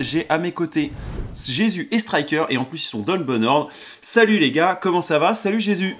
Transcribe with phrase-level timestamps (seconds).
[0.00, 0.92] J'ai à mes côtés
[1.46, 3.68] Jésus et Striker, et en plus ils sont dans le bon ordre.
[4.00, 5.34] Salut les gars, comment ça va?
[5.34, 5.94] Salut Jésus.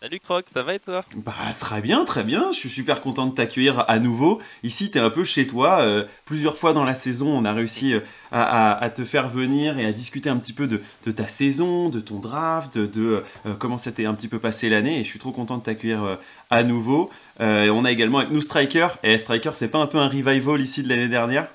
[0.00, 1.04] Salut Croc, ça va et toi?
[1.14, 4.40] Bah très bien, très bien, je suis super content de t'accueillir à nouveau.
[4.62, 7.92] Ici t'es un peu chez toi, euh, plusieurs fois dans la saison on a réussi
[7.92, 8.00] euh,
[8.32, 10.80] à, te faire venir et à discuter un petit peu de,
[11.10, 15.04] ta saison, de ton draft, de, euh, comment s'était un petit peu passé l'année et
[15.04, 17.10] je suis trop content de t'accueillir à nouveau.
[17.38, 20.82] on a également avec nous Striker, et Striker c'est pas un peu un revival ici
[20.82, 21.46] de l'année dernière?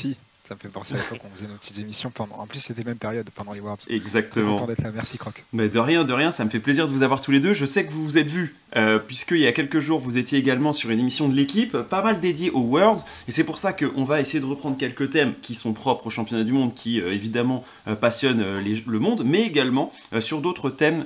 [0.00, 0.16] Si,
[0.50, 2.34] ça me fait penser à l'époque où on faisait nos petites émissions pendant.
[2.34, 3.84] En plus, c'était même période pendant les Worlds.
[3.88, 4.66] Exactement.
[4.66, 4.90] d'être là.
[4.90, 5.44] Merci, Croc.
[5.52, 6.32] Mais de rien, de rien.
[6.32, 7.54] Ça me fait plaisir de vous avoir tous les deux.
[7.54, 10.40] Je sais que vous vous êtes vus, euh, puisqu'il y a quelques jours, vous étiez
[10.40, 13.04] également sur une émission de l'équipe, pas mal dédiée aux Worlds.
[13.28, 16.10] Et c'est pour ça qu'on va essayer de reprendre quelques thèmes qui sont propres au
[16.10, 21.04] championnat du monde, qui euh, évidemment euh, passionnent le monde, mais également sur d'autres thèmes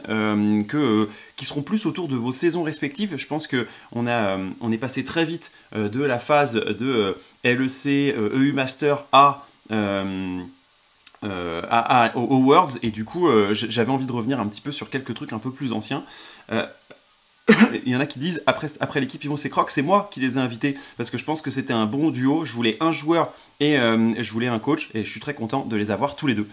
[0.66, 3.14] que, qui seront plus autour de vos saisons respectives.
[3.16, 8.52] Je pense qu'on on est passé très vite de la phase de LEC, EU e
[8.52, 9.33] Master à
[9.70, 10.42] euh,
[11.22, 14.90] euh, aux Worlds et du coup euh, j'avais envie de revenir un petit peu sur
[14.90, 16.04] quelques trucs un peu plus anciens.
[17.84, 20.20] Il y en a qui disent après, après l'équipe ils vont Crocs, c'est moi qui
[20.20, 20.78] les ai invités.
[20.96, 22.46] Parce que je pense que c'était un bon duo.
[22.46, 24.88] Je voulais un joueur et je voulais un coach.
[24.94, 26.48] Et je suis très content de les avoir tous les deux.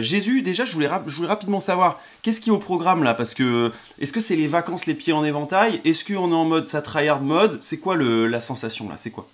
[0.00, 3.14] Jésus, déjà je voulais, je voulais rapidement savoir qu'est-ce qui est au programme là?
[3.14, 5.80] Parce que est-ce que c'est les vacances les pieds en éventail?
[5.84, 7.58] Est-ce qu'on est en mode ça tryhard mode?
[7.60, 8.96] C'est quoi le, la sensation là?
[8.96, 9.28] C'est quoi?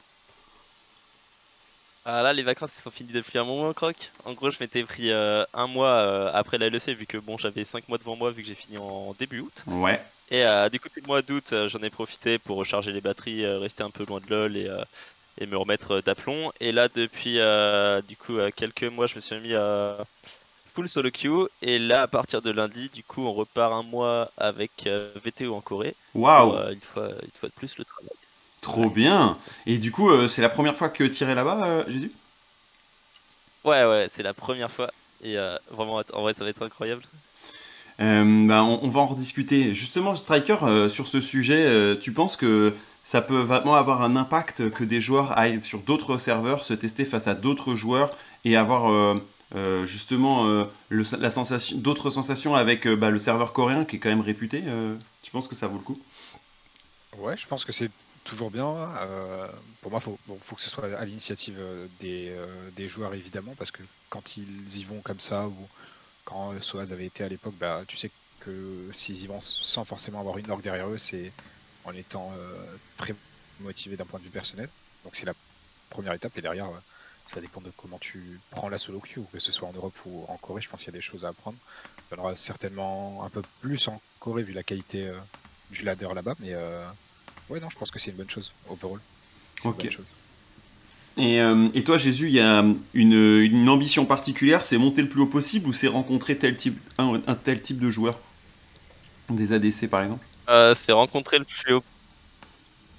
[2.05, 4.11] Ah là, les vacances sont finies depuis un moment, Croc.
[4.25, 7.39] En gros, je m'étais pris euh, un mois euh, après la LEC, vu que bon,
[7.39, 9.65] j'avais 5 mois devant moi, vu que j'ai fini en début août.
[9.69, 10.03] Ouais.
[10.31, 13.47] Et euh, du coup, depuis le mois d'août, j'en ai profité pour recharger les batteries,
[13.47, 14.69] rester un peu loin de LoL et,
[15.39, 16.51] et me remettre d'aplomb.
[16.59, 17.39] Et là, depuis
[18.09, 19.99] du coup quelques mois, je me suis mis à
[20.75, 21.51] full solo queue.
[21.61, 24.89] Et là, à partir de lundi, du coup, on repart un mois avec
[25.23, 25.95] VTO en Corée.
[26.15, 28.11] Waouh une, fois, une fois de plus, le travail.
[28.63, 29.37] Trop bien.
[29.67, 32.13] Et du coup, euh, c'est la première fois que tu là-bas, euh, Jésus?
[33.65, 34.89] Ouais, ouais, c'est la première fois.
[35.21, 37.03] Et euh, vraiment, en vrai, ça va être incroyable.
[37.99, 39.75] Bah, on, va en rediscuter.
[39.75, 44.83] Justement, Striker, sur ce sujet, tu penses que ça peut vraiment avoir un impact que
[44.83, 48.11] des joueurs aillent sur d'autres serveurs, se tester face à d'autres joueurs
[48.45, 49.17] et avoir
[49.85, 54.65] justement la sensation, d'autres sensations avec bah, le serveur coréen qui est quand même réputé
[55.23, 56.01] Tu penses que ça vaut le coup?
[57.19, 57.91] Ouais, je pense que c'est
[58.25, 58.67] toujours bien.
[59.01, 59.49] Euh,
[59.81, 63.71] pour moi, il faut, que ce soit à l'initiative euh, euh, des, joueurs, évidemment, parce
[63.71, 65.69] que quand ils y vont comme ça, ou
[66.25, 68.11] quand Soaz avait été à l'époque, bah, tu sais
[68.41, 71.33] que s'ils y vont sans forcément avoir une orgue derrière eux, c'est
[71.85, 72.33] en étant
[72.97, 73.15] très
[73.61, 74.69] motivé d'un point de vue personnel.
[75.05, 75.35] Donc c'est la
[75.91, 76.69] première étape, et derrière,
[77.27, 80.25] ça dépend de comment tu prends la solo queue, que ce soit en Europe ou
[80.29, 81.57] en Corée, je pense qu'il y a des choses à apprendre.
[82.11, 85.13] Il y en aura certainement un peu plus en Corée vu la qualité
[85.71, 86.55] du ladder là-bas, mais
[87.49, 89.01] Ouais, non, je pense que c'est une bonne chose, overall.
[89.65, 89.89] Ok.
[91.19, 92.65] Et, euh, et, toi, Jésus, il y a
[92.95, 96.81] une, une ambition particulière, c'est monter le plus haut possible ou c'est rencontrer tel type,
[96.99, 98.19] un, tel type de joueur?
[99.29, 100.27] Des ADC par exemple?
[100.49, 101.85] Euh, C'est rencontrer le plus haut.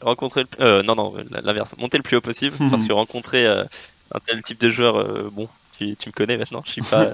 [0.02, 0.66] Rencontrer le...
[0.66, 1.76] Euh, non, non, l'inverse.
[1.78, 5.86] Monter le plus haut possible parce que rencontrer un tel type de joueur, bon, tu,
[5.86, 7.08] me connais maintenant, je suis pas,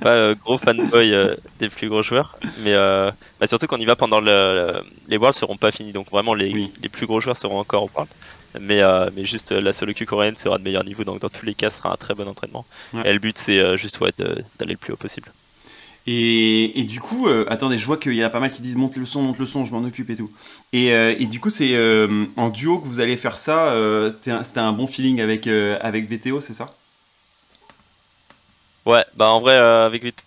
[0.00, 3.84] pas euh, gros fanboy euh, des plus gros joueurs, mais euh, bah, surtout qu'on y
[3.84, 7.36] va pendant le, les Worlds seront pas finis, donc vraiment les, les plus gros joueurs
[7.36, 8.10] seront encore au World.
[8.60, 8.82] Mais,
[9.16, 11.70] mais juste la solo queue coréenne sera de meilleur niveau, donc dans tous les cas,
[11.70, 12.64] ce sera un très bon entraînement.
[13.04, 15.32] Et le but, c'est juste ouais, d'aller le plus haut possible.
[16.06, 18.96] Et, et, du coup, attendez, je vois qu'il y a pas mal qui disent monte
[18.96, 20.30] le son, monte le son, je m'en occupe et tout.
[20.72, 21.76] Et, et du coup, c'est
[22.36, 23.74] en duo que vous allez faire ça.
[24.22, 26.76] C'était un, bon feeling avec, avec VTO, c'est ça?
[28.86, 30.22] Ouais, bah en vrai, euh, avec VTO,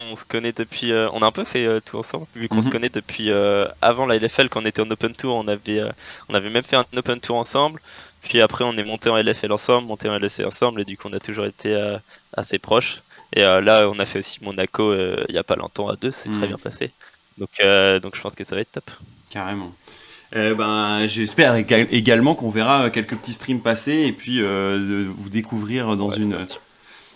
[0.00, 0.92] on se connaît depuis.
[0.92, 2.72] Euh, on a un peu fait euh, tout ensemble, vu qu'on se mhm.
[2.72, 3.30] connaît depuis
[3.82, 5.34] avant la LFL, quand on était en Open Tour.
[5.34, 5.82] On avait,
[6.28, 7.80] on avait même fait un Open Tour ensemble.
[8.22, 11.08] Puis après, on est monté en LFL ensemble, monté en LEC ensemble, et du coup,
[11.08, 11.96] on a toujours été
[12.32, 13.02] assez proches.
[13.32, 16.30] Et là, on a fait aussi Monaco il y a pas longtemps à deux, c'est
[16.30, 16.48] très mhm.
[16.48, 16.90] bien passé.
[17.38, 17.50] Donc,
[18.02, 18.90] donc je pense que ça va être top.
[19.30, 19.72] Carrément.
[20.32, 26.36] ben, J'espère également qu'on verra quelques petits streams passer et puis vous découvrir dans une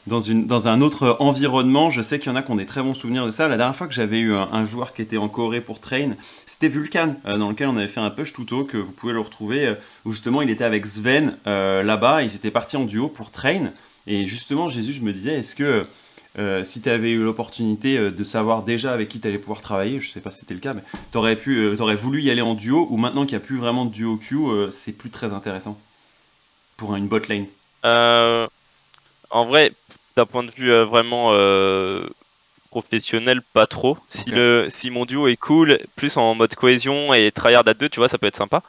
[0.06, 1.90] dans, un autre environnement.
[1.90, 3.48] Je sais qu'il y en a qui ont des très bons souvenirs de ça.
[3.48, 6.16] La dernière fois que j'avais eu un, joueur qui était en Corée pour Train,
[6.46, 9.20] c'était Vulcan, euh, dans lequel on avait fait un push tuto, que vous pouvez le
[9.20, 9.74] retrouver, euh,
[10.04, 13.72] où justement il était avec Sven euh, là-bas, ils étaient partis en duo pour Train.
[14.06, 15.86] Et justement, Jésus, je me disais, est-ce que
[16.64, 20.08] si tu avais eu l'opportunité de savoir déjà avec qui tu allais pouvoir travailler, je
[20.08, 20.82] sais pas si c'était le cas, mais
[21.12, 21.36] tu aurais,
[21.80, 24.16] aurais voulu y aller en duo, ou maintenant qu'il n'y a plus vraiment de duo
[24.16, 24.38] Q,
[24.70, 25.78] c'est plus très intéressant
[26.78, 27.46] pour une bot lane?
[29.30, 29.72] En vrai,
[30.16, 32.06] d'un point de vue euh, vraiment euh,
[32.70, 33.98] professionnel, pas trop.
[34.08, 37.88] Si, le, si mon duo est cool, plus en mode cohésion et tryhard à deux,
[37.88, 38.62] tu vois, ça peut être sympa.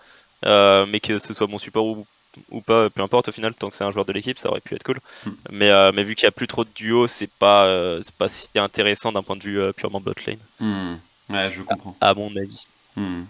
[0.46, 2.06] Euh, mais que ce soit mon support ou
[2.50, 4.62] ou pas, peu importe au final, tant que c'est un joueur de l'équipe, ça aurait
[4.62, 5.00] pu être cool.
[5.26, 5.32] Hmm.
[5.52, 8.48] Mais, mais vu qu'il n'y a plus trop de duos, c'est pas, c'est pas si
[8.56, 10.38] intéressant d'un point de vue purement botlane.
[10.62, 10.96] Hmm.
[11.30, 11.98] Ouais, je comprends.
[12.00, 12.64] À, mon avis.
[12.96, 13.24] Hmm.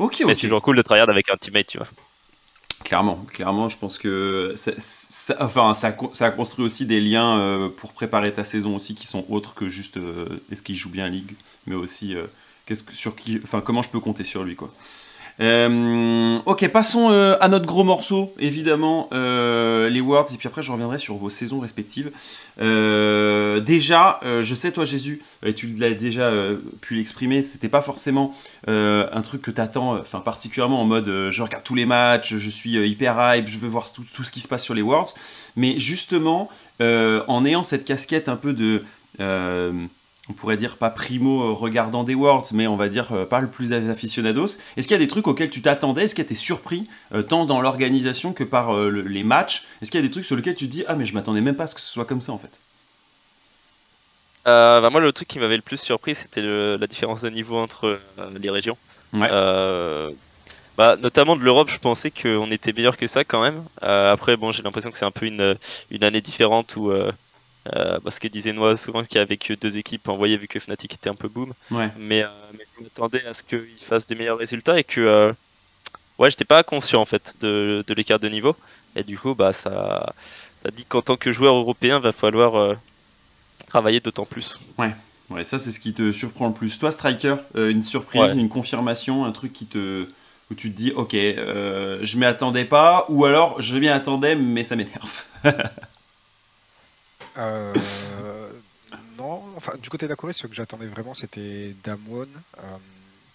[0.00, 0.26] Ok, ok.
[0.26, 1.86] Mais c'est toujours cool de travailler avec un teammate, tu vois.
[2.82, 7.92] Clairement, clairement, je pense que ça, enfin, ça, a construit aussi des liens euh, pour
[7.92, 11.34] préparer ta saison aussi qui sont autres que juste euh, est-ce qu'il joue bien Ligue,
[11.66, 12.26] mais aussi euh,
[12.66, 14.72] qu'est-ce que, sur qui, enfin, comment je peux compter sur lui quoi.
[15.40, 20.62] Euh, ok, passons euh, à notre gros morceau, évidemment, euh, les Worlds, et puis après
[20.62, 22.12] je reviendrai sur vos saisons respectives.
[22.58, 26.32] déjà, je sais, toi Jésus, et tu l'as déjà
[26.80, 28.34] pu l'exprimer, c'était pas forcément
[28.66, 32.74] un truc que t'attends, enfin particulièrement en mode je regarde tous les matchs, je suis
[32.74, 35.14] hyper hype, je veux voir tout, tout, ce qui se passe sur les Worlds,
[35.56, 36.48] mais justement,
[36.80, 38.84] en ayant cette casquette un peu de
[40.28, 43.40] on pourrait dire pas primo euh, regardant des Worlds, mais on va dire euh, pas
[43.40, 44.58] le plus aficionados.
[44.76, 46.04] Est-ce qu'il y a des trucs auxquels tu t'attendais?
[46.04, 49.64] Est-ce qu'il y surpris, euh, tant dans l'organisation que par les matchs?
[49.82, 51.40] Est-ce qu'il y a des trucs sur lesquels tu te dis Ah, mais je m'attendais
[51.40, 52.60] même pas à ce que ce soit comme ça en fait?
[54.46, 58.00] Bah Moi, le truc qui m'avait le plus surpris, c'était la différence de niveau entre
[58.38, 58.76] les régions.
[60.76, 63.62] Bah, notamment de l'Europe, je pensais qu'on était meilleur que ça quand même.
[63.80, 65.56] après, bon, j'ai l'impression que c'est un peu une,
[65.90, 66.92] une année différente où
[67.72, 71.08] euh, parce que disait Noah souvent qu'avec deux équipes, on voyait vu que Fnatic était
[71.08, 71.54] un peu boom.
[71.70, 75.32] Mais, euh, mais je m'attendais à ce qu'il fasse des meilleurs résultats et que euh,
[76.18, 78.54] ouais, j'étais pas conscient en fait de, de l'écart de niveau.
[78.96, 80.12] Et du coup, bah, ça,
[80.62, 82.76] ça dit qu'en tant que joueur européen, va falloir
[83.68, 84.58] travailler d'autant plus.
[84.78, 84.94] Ouais.
[85.30, 86.76] Ouais, ça c'est ce qui te surprend le plus.
[86.78, 90.06] Toi, Striker, une surprise, une confirmation, un truc qui te
[90.50, 94.62] où tu te dis ok, je m'y attendais pas, ou alors je m'y attendais mais
[94.62, 95.24] ça m'énerve.
[97.36, 97.72] Euh,
[99.18, 102.28] non, enfin, du côté de la Corée, ce que j'attendais vraiment, c'était Damwon.
[102.58, 102.76] Euh,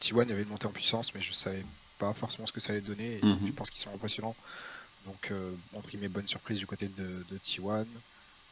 [0.02, 1.66] T1 avait une montée en puissance, mais je savais
[1.98, 3.20] pas forcément ce que ça allait donner.
[3.22, 3.46] Et mhm.
[3.46, 4.36] Je pense qu'ils sont impressionnants.
[5.06, 7.86] Donc, euh, entre guillemets, bonne surprise du côté de, T1.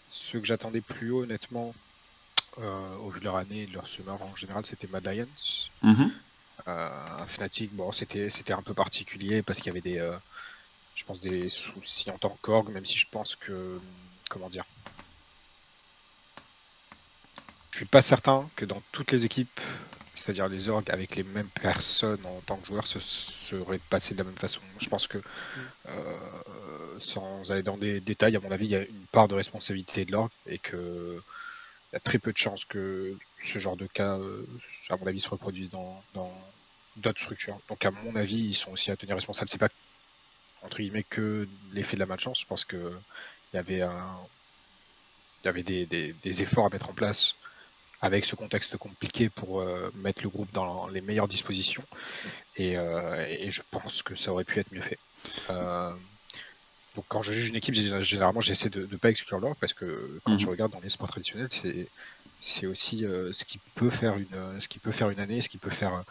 [0.10, 1.74] Ceux que j'attendais plus haut, honnêtement,
[2.60, 5.28] euh, au vu de leur année et de leur summer en général, c'était Mad Lions.
[5.82, 6.12] Mhm.
[6.68, 10.18] Euh, Fnatic, bon, c'était un peu particulier parce qu'il y avait des,
[10.96, 13.80] je pense, des soucis en tant qu'org, même si je pense que,
[14.30, 14.66] comment dire,
[17.67, 19.62] je suis pas certain que dans toutes les équipes,
[20.16, 24.20] c'est-à-dire les orgs avec les mêmes personnes en tant que joueurs, se serait passé de
[24.20, 24.60] la même façon.
[24.80, 25.20] Je pense que,
[25.88, 26.20] euh,
[27.00, 30.06] sans aller dans des détails, à mon avis, il y a une part de responsabilité
[30.06, 31.22] de l'org et que
[31.92, 34.46] il y a très peu de chances que ce genre de cas, euh,
[34.90, 36.04] à mon avis, se reproduise dans
[36.98, 37.60] d'autres structures.
[37.70, 39.50] Donc, à mon avis, ils sont aussi à tenir responsable.
[39.50, 39.70] C'est pas
[40.64, 42.42] entre guillemets que l'effet de la malchance.
[42.42, 42.98] Je pense que
[43.54, 44.18] il y avait un,
[45.44, 47.36] il y avait des, des efforts à mettre en place
[48.02, 51.84] avec ce contexte compliqué pour euh, mettre le groupe dans les meilleures dispositions.
[52.60, 55.00] Euh, et, je pense que ça aurait pu être mieux fait.
[55.50, 55.92] Euh,
[56.96, 60.20] donc quand je juge une équipe, généralement j'essaie de ne pas exclure l'or parce que
[60.24, 60.40] quand mhm.
[60.40, 61.50] je regarde dans les sports traditionnels,
[62.40, 65.60] c'est aussi ce qui peut faire une ce qui peut faire une année, ce qui
[65.60, 66.04] peut faire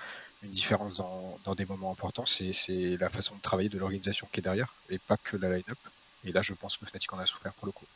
[0.45, 2.53] une différence dans, dans des moments importants, c'est
[3.01, 5.79] la façon de travailler de l'organisation qui est derrière et pas que la line-up.
[6.25, 7.87] Et là, je pense que Fnatic en a souffert pour le coup.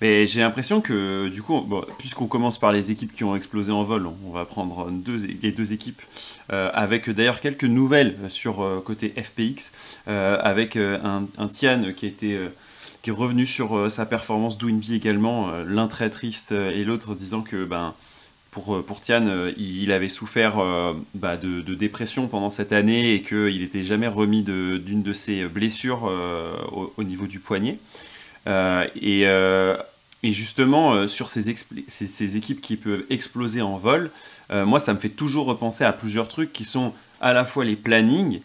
[0.00, 1.62] Mais j'ai l'impression que, du coup,
[1.98, 4.90] puisqu'on commence par les équipes qui ont explosé en vol, on va prendre
[5.42, 6.00] les deux équipes,
[6.50, 9.72] euh, avec d'ailleurs quelques nouvelles sur euh, côté FPX,
[10.08, 12.38] euh, avec un, Tian qui, était,
[13.02, 17.66] qui est revenu sur sa performance, Doinby également, l'un très triste et l'autre disant que
[17.66, 17.94] ben,
[18.50, 20.62] pour, pour Tian, il avait souffert
[21.14, 26.04] bah, de, dépression pendant cette année et qu'il n'était jamais remis d'une de, ses blessures
[26.96, 27.78] au, niveau du poignet.
[28.46, 29.76] Euh, et, euh,
[30.22, 34.10] et, justement, euh, sur ces, équipes qui peuvent exploser en vol,
[34.52, 37.76] moi, ça me fait toujours repenser à plusieurs trucs qui sont à la fois les
[37.76, 38.40] plannings,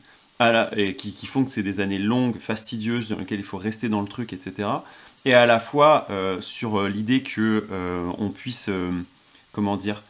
[0.98, 4.08] qui, font que c'est des années longues, fastidieuses, dans lesquelles il faut rester dans le
[4.08, 4.70] truc, etc.
[5.26, 6.08] Et à la fois
[6.42, 7.66] sur l'idée que
[8.20, 8.70] on puisse,
[9.52, 10.04] comment dire,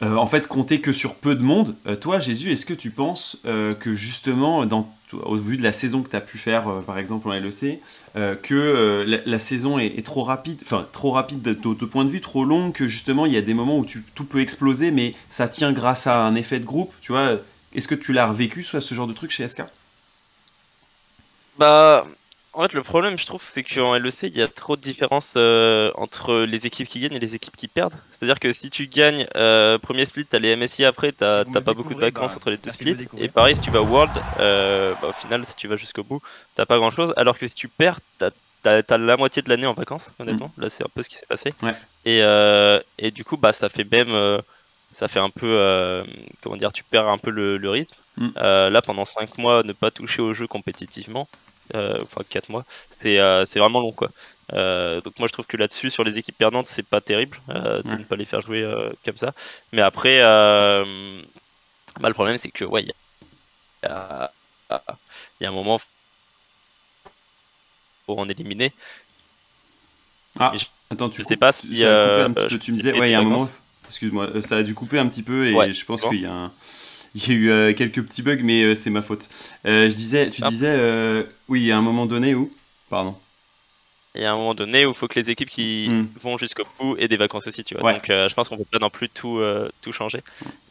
[0.00, 1.74] euh, en fait compter que sur peu de monde.
[1.88, 5.72] Euh, toi, Jésus, est-ce que tu penses euh, que justement, dans, au vu de la
[5.72, 7.80] saison que tu as pu faire, par exemple en LEC,
[8.42, 12.44] que la, saison est, trop rapide, enfin trop rapide de ton point de vue, trop
[12.44, 15.72] longue, que justement il y a des moments où tout peut exploser, mais ça tient
[15.72, 17.38] grâce à un effet de groupe, tu vois.
[17.74, 19.62] Est-ce que tu l'as revécu, soit ce genre de truc chez SK
[21.58, 22.04] Bah,
[22.54, 25.34] en fait, le problème, je trouve, c'est qu'en LEC, il y a trop de différences
[25.36, 27.94] euh, entre les équipes qui gagnent et les équipes qui perdent.
[28.10, 31.94] C'est-à-dire que si tu gagnes euh, premier split, t'as les MSI après, t'as pas beaucoup
[31.94, 33.06] de vacances bah, entre les deux splits.
[33.18, 36.22] Et pareil, si tu vas World, euh, bah, au final, si tu vas jusqu'au bout,
[36.54, 37.12] t'as pas grand-chose.
[37.16, 38.30] Alors que si tu perds, t'as
[38.64, 40.50] as, la moitié de l'année en vacances, honnêtement.
[40.56, 40.62] Mm.
[40.62, 41.52] Là, c'est un peu ce qui s'est passé.
[42.06, 42.22] Et,
[42.98, 44.40] et, du coup, bah, ça fait même.
[44.90, 46.02] ça fait un peu.
[46.42, 47.94] comment dire Tu perds un peu le, rythme.
[48.16, 48.30] Mm.
[48.36, 51.28] là, pendant 5 mois, ne pas toucher au jeu compétitivement
[51.74, 54.08] enfin 4 mois, c'est c'est vraiment long quoi.
[54.52, 58.04] donc moi je trouve que là-dessus sur les équipes perdantes c'est pas terrible de ne
[58.04, 58.66] pas les faire jouer
[59.04, 59.32] comme ça.
[59.72, 64.30] Mais après bah, le problème c'est que ouais il y a,
[65.40, 65.78] y a un moment
[68.08, 68.72] pour en éliminer.
[70.38, 70.52] Ah,
[70.90, 71.76] attends, tu sais pas si.
[71.76, 72.58] Ça a coupé un petit peu.
[72.58, 73.48] Tu me disais, ouais, il y a un moment.
[73.84, 76.50] Excuse-moi, euh, ça a dû couper un petit peu et je pense qu'il y a
[77.14, 79.28] Il y a eu euh, quelques petits bugs, mais euh, c'est ma faute.
[79.64, 80.48] je disais, tu ah.
[80.48, 82.52] disais, oui, il y a un moment donné où,
[82.90, 83.16] pardon.
[84.14, 86.06] Il y a un moment donné où il faut que les équipes qui hmm.
[86.18, 87.92] vont jusqu'au bout aient des vacances aussi, tu vois.
[87.92, 89.40] Donc, je pense qu'on peut pas non plus tout,
[89.80, 90.22] tout changer.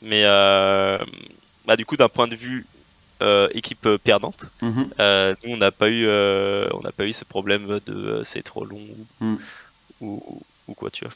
[0.01, 2.65] Mais bah, du coup, d'un point de vue
[3.23, 4.45] euh, équipe euh, perdante.
[4.61, 4.89] Mhm.
[4.99, 8.63] Euh, nous, on n'a pas eu, on n'a pas eu ce problème de c'est trop
[8.63, 8.85] long
[9.19, 9.39] mhm.
[10.01, 11.13] ou, ou, quoi, tu vois.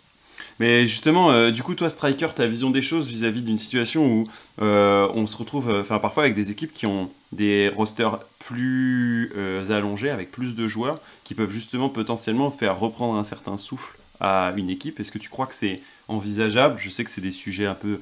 [0.59, 4.27] Mais justement, du coup, toi, Striker, ta vision des choses vis-à-vis d'une situation où
[4.59, 9.31] on se retrouve, enfin, parfois avec des équipes qui ont des rosters plus
[9.69, 14.53] allongés, avec plus de joueurs, qui peuvent justement potentiellement faire reprendre un certain souffle à
[14.55, 14.99] une équipe.
[14.99, 16.77] Est-ce que tu crois que c'est envisageable?
[16.79, 17.99] Je sais que c'est des sujets un peu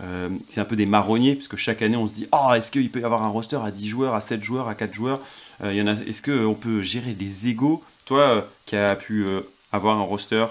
[0.00, 2.90] euh, c'est un peu des marronniers, puisque chaque année on se dit oh, est-ce qu'il
[2.90, 5.20] peut y avoir un roster à 10 joueurs, à 7 joueurs, à 4 joueurs?
[5.62, 7.82] Euh, y en a, Est-ce qu'on peut gérer les égaux?
[8.04, 9.26] Toi euh, qui as pu
[9.70, 10.46] avoir un roster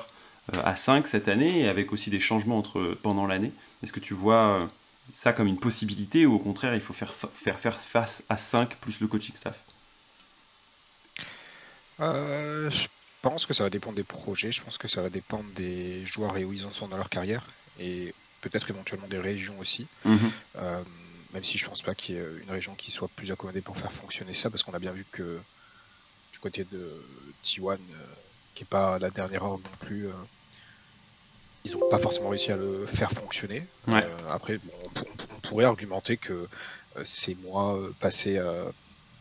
[0.63, 3.51] à 5 cette année, et avec aussi des changements entre, pendant l'année,
[3.83, 4.69] est-ce que tu vois
[5.13, 8.77] ça comme une possibilité ou au contraire il faut faire, faire, faire face à 5
[8.77, 9.63] plus le coaching staff?
[11.99, 12.87] Je
[13.21, 16.37] pense que ça va dépendre des projets, je pense que ça va dépendre des joueurs
[16.37, 17.45] et où ils en sont dans leur carrière.
[17.79, 19.87] Et peut-être éventuellement des régions aussi.
[20.55, 20.83] Euh,
[21.33, 23.77] même si je pense pas qu'il y ait une région qui soit plus accommodée pour
[23.77, 25.39] faire fonctionner ça, parce qu'on a bien vu que
[26.33, 27.01] du côté de
[27.43, 27.77] T1, euh,
[28.55, 30.13] qui est pas la dernière heure non plus, euh,
[31.65, 33.65] ils n'ont pas forcément réussi à le faire fonctionner.
[34.29, 34.59] après,
[34.95, 36.47] on, pourrait argumenter que
[37.03, 38.37] ces mois passés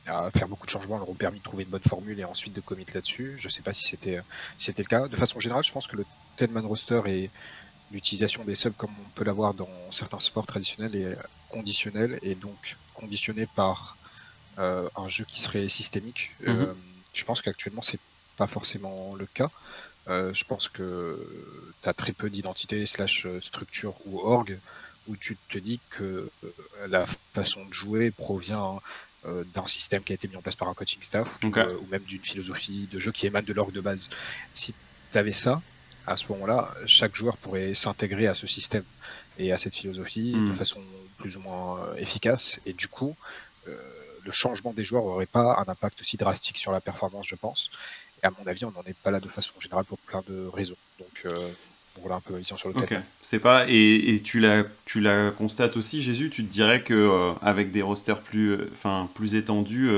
[0.07, 2.53] à faire beaucoup de changements leur ont permis de trouver une bonne formule et ensuite
[2.53, 3.35] de commit là-dessus.
[3.37, 4.21] Je sais pas si c'était
[4.59, 5.09] si c'était le cas.
[5.09, 6.07] De façon générale, je pense que le
[6.37, 7.31] Tenman roster est
[7.91, 11.17] l'utilisation des subs comme on peut l'avoir dans certains sports traditionnels est
[11.49, 13.97] conditionnelle et donc conditionnée par
[14.59, 16.33] euh, un jeu qui serait systémique.
[16.41, 16.49] Mhm.
[16.49, 16.75] Euh,
[17.13, 18.01] je pense qu'actuellement c'est
[18.37, 19.51] pas forcément le cas.
[20.09, 21.19] Euh, je pense que
[21.83, 24.59] tu as très peu d'identité slash structure ou org
[25.09, 26.31] où tu te dis que
[26.87, 28.81] la façon de jouer provient
[29.25, 32.23] d'un système qui a été mis en place par un coaching staff ou même d'une
[32.23, 34.09] philosophie de jeu qui émane de l'org de base.
[34.53, 34.75] Si
[35.11, 35.63] tu avais ça,
[36.07, 38.85] à ce moment-là, chaque joueur pourrait s'intégrer à ce système
[39.39, 40.55] et à cette philosophie de hmm.
[40.55, 40.81] façon
[41.19, 42.61] plus ou moins euh, efficace.
[42.67, 43.17] Et du coup,
[43.69, 43.77] euh,
[44.25, 47.71] le changement des joueurs n'aurait pas un impact aussi drastique sur la performance, je pense.
[48.23, 50.47] Et à mon avis, on n'en est pas là de façon générale pour plein de
[50.47, 50.77] raisons.
[50.99, 51.35] Donc, euh,
[52.01, 53.03] voilà un peu ma vision sur le thème.
[53.21, 56.31] C'est pas et, et, tu la tu la constates aussi, Jésus.
[56.31, 59.91] Tu te dirais que avec des rosters plus enfin plus étendus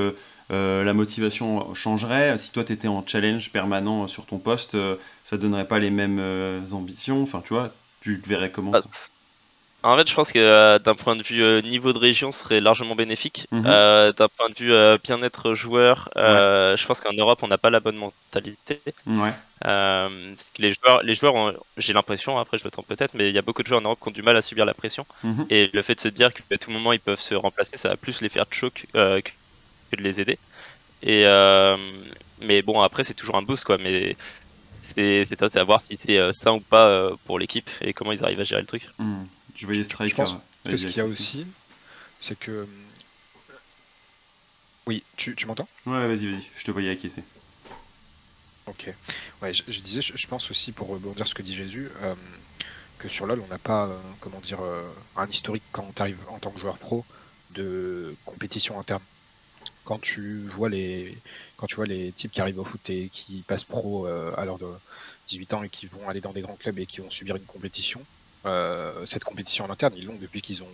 [0.51, 2.37] euh, la motivation changerait?
[2.37, 5.89] Si toi, tu étais en challenge permanent sur ton poste, euh, ça donnerait pas les
[5.89, 7.21] mêmes euh, ambitions?
[7.21, 8.89] Enfin, tu vois, tu te verrais comment ça?
[9.83, 12.95] En fait, je pense que d'un point de vue niveau de région, ce serait largement
[12.95, 13.47] bénéfique.
[13.51, 13.63] Mhm.
[13.63, 17.97] d'un point de vue bien-être joueur, je pense qu'en Europe, on n'a pas la bonne
[17.97, 18.79] mentalité.
[19.05, 19.33] Ouais.
[20.57, 23.41] les joueurs, les joueurs j'ai l'impression, après je me trompe peut-être, mais il y a
[23.41, 25.05] beaucoup de joueurs en Europe qui ont du mal à subir la pression.
[25.23, 25.45] Mhm.
[25.49, 27.97] Et le fait de se dire qu'à tout moment ils peuvent se remplacer, ça va
[27.97, 28.87] plus les faire choc
[29.95, 30.37] de les aider.
[31.01, 31.75] Et, euh,
[32.41, 33.77] mais bon, après, c'est toujours un boost, quoi.
[33.77, 34.15] Mais
[34.81, 35.25] c'est
[35.55, 38.39] à voir si c'est euh, ça ou pas euh, pour l'équipe et comment ils arrivent
[38.39, 38.87] à gérer le truc.
[38.97, 39.23] Hmm.
[39.55, 40.09] Je voyais Striker.
[40.09, 41.45] Je pense que ce qu'il y a aussi,
[42.19, 42.67] c'est que.
[44.85, 45.67] Oui, tu, tu m'entends?
[45.85, 47.23] Ouais, vas-y, vas-y, je te voyais acquiescer.
[48.65, 48.93] Ok.
[49.41, 51.89] Ouais, je, disais, je, pense aussi, pour rebondir ce que dit Jésus,
[52.97, 54.59] que sur LoL, on n'a pas, comment dire,
[55.15, 57.05] un historique quand on arrive en tant que joueur pro
[57.51, 59.03] de compétition interne
[59.83, 61.17] quand tu vois les
[61.57, 64.45] quand tu vois les types qui arrivent au foot et qui passent pro euh, à
[64.45, 64.71] l'heure de
[65.27, 67.45] 18 ans et qui vont aller dans des grands clubs et qui vont subir une
[67.45, 68.01] compétition,
[68.45, 70.71] euh, cette compétition en interne, ils l'ont depuis qu'ils ont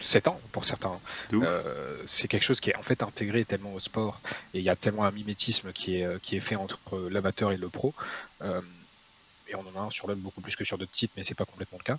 [0.00, 1.00] 7 ans pour certains.
[1.32, 4.20] Euh, c'est quelque chose qui est en fait intégré tellement au sport
[4.52, 7.56] et il y a tellement un mimétisme qui est, qui est fait entre l'amateur et
[7.56, 7.94] le pro.
[8.42, 11.34] et on en a un sur l'homme beaucoup plus que sur d'autres titres, mais c'est
[11.36, 11.98] pas complètement le cas.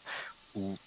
[0.56, 0.78] Où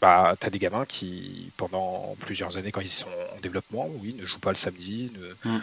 [0.00, 4.14] bah, tu as des gamins qui, pendant plusieurs années, quand ils sont en développement, oui,
[4.14, 5.62] ne jouent pas le samedi, ne, mm.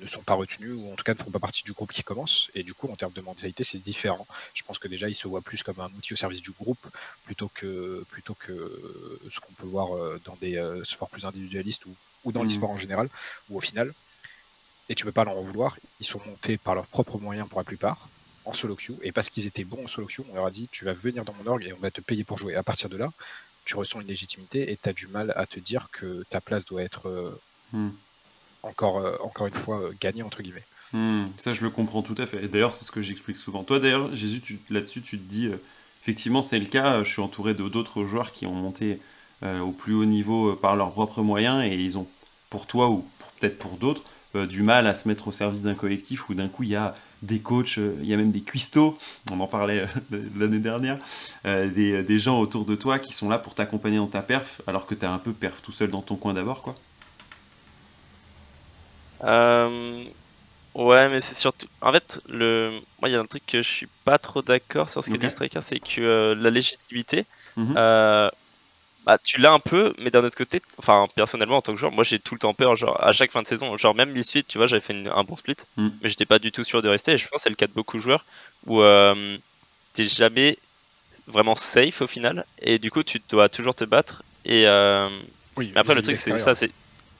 [0.00, 2.02] ne, sont pas retenus, ou en tout cas ne font pas partie du groupe qui
[2.02, 2.50] commence.
[2.54, 4.26] Et du coup, en termes de mentalité, c'est différent.
[4.54, 6.86] Je pense que déjà, ils se voient plus comme un outil au service du groupe,
[7.24, 11.84] plutôt que, plutôt que ce qu'on peut voir euh, dans des euh, sports plus individualistes
[11.84, 12.48] ou, ou dans mm.
[12.48, 13.10] l'e-sport en général,
[13.50, 13.92] où au final,
[14.88, 17.64] et tu peux pas l'en vouloir, ils sont montés par leurs propres moyens pour la
[17.64, 18.08] plupart,
[18.46, 20.68] en solo queue, et parce qu'ils étaient bons en solo queue, on leur a dit
[20.70, 22.54] tu vas venir dans mon org et on va te payer pour jouer.
[22.54, 23.12] À partir de là,
[23.64, 26.64] tu ressens une légitimité et tu as du mal à te dire que ta place
[26.64, 27.40] doit être euh,
[27.72, 27.90] hmm.
[28.62, 30.64] encore, encore une fois gagner entre guillemets.
[30.92, 32.44] Hmm, ça, je le comprends tout à fait.
[32.44, 33.64] Et d'ailleurs, c'est ce que j'explique souvent.
[33.64, 35.50] Toi, d'ailleurs, Jésus, là-dessus, tu te dis,
[36.00, 37.02] effectivement, c'est le cas.
[37.02, 39.00] Je suis entouré d'autres joueurs qui ont monté
[39.42, 42.06] au plus haut niveau par leurs propres moyens et ils ont,
[42.48, 43.04] pour toi ou
[43.40, 44.04] peut-être pour d'autres,
[44.46, 46.94] du mal à se mettre au service d'un collectif où d'un coup il y a
[47.24, 48.96] des coachs, euh, il y a même des cuistots,
[49.32, 50.98] on en parlait euh, l'année dernière,
[51.46, 54.86] euh, des, gens autour de toi qui sont là pour t'accompagner dans ta perf, alors
[54.86, 56.74] que tu es un peu perf tout seul dans ton coin d'abord, quoi.
[60.74, 61.68] Ouais, mais c'est surtout.
[61.80, 62.80] En fait, le...
[63.00, 65.16] moi, il y a un truc que je suis pas trop d'accord sur ce que
[65.16, 67.26] dit Striker, c'est que la légitimité,
[67.56, 67.74] mhm
[69.04, 71.92] bah, tu l'as un peu, mais d'un autre côté, enfin, personnellement, en tant que joueur,
[71.92, 74.44] moi j'ai tout le temps peur, genre, à chaque fin de saison, genre, même Misfit,
[74.44, 75.88] tu vois, j'avais fait un bon split, mm.
[76.02, 77.66] mais j'étais pas du tout sûr de rester, et je pense que c'est le cas
[77.66, 78.24] de beaucoup de joueurs,
[78.66, 79.36] où euh,
[79.92, 80.58] t'es jamais
[81.26, 85.08] vraiment safe au final, et du coup, tu dois toujours te battre, et euh,
[85.56, 86.70] oui, mais après, le truc, c'est ça, c'est.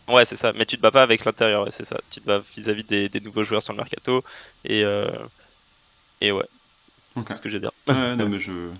[0.06, 2.40] Ouais, c'est ça, mais tu te bats pas avec l'intérieur, c'est ça, tu te bats
[2.56, 4.22] vis-à-vis des, des, nouveaux joueurs sur le mercato,
[4.64, 5.10] et, euh...
[6.20, 6.44] et ouais,
[7.16, 7.72] c'est ce que j'ai à dire.
[7.86, 8.70] Ouais, non, mais je.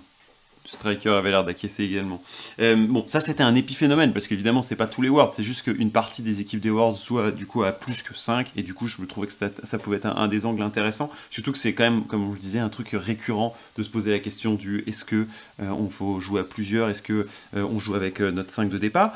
[0.65, 2.21] Striker avait l'air d'acquiescer également.
[2.59, 5.63] Euh, bon, ça c'était un épiphénomène parce qu'évidemment c'est pas tous les Worlds, c'est juste
[5.63, 8.73] qu'une partie des équipes des Worlds joue du coup à plus que 5 et du
[8.73, 11.11] coup je me trouvais que ça, pouvait être un, des angles intéressants.
[11.29, 14.11] Surtout que c'est quand même, comme je le disais, un truc récurrent de se poser
[14.11, 15.27] la question du est-ce que
[15.61, 18.77] euh, on faut jouer à plusieurs, est-ce que euh, on joue avec notre 5 de
[18.77, 19.13] départ.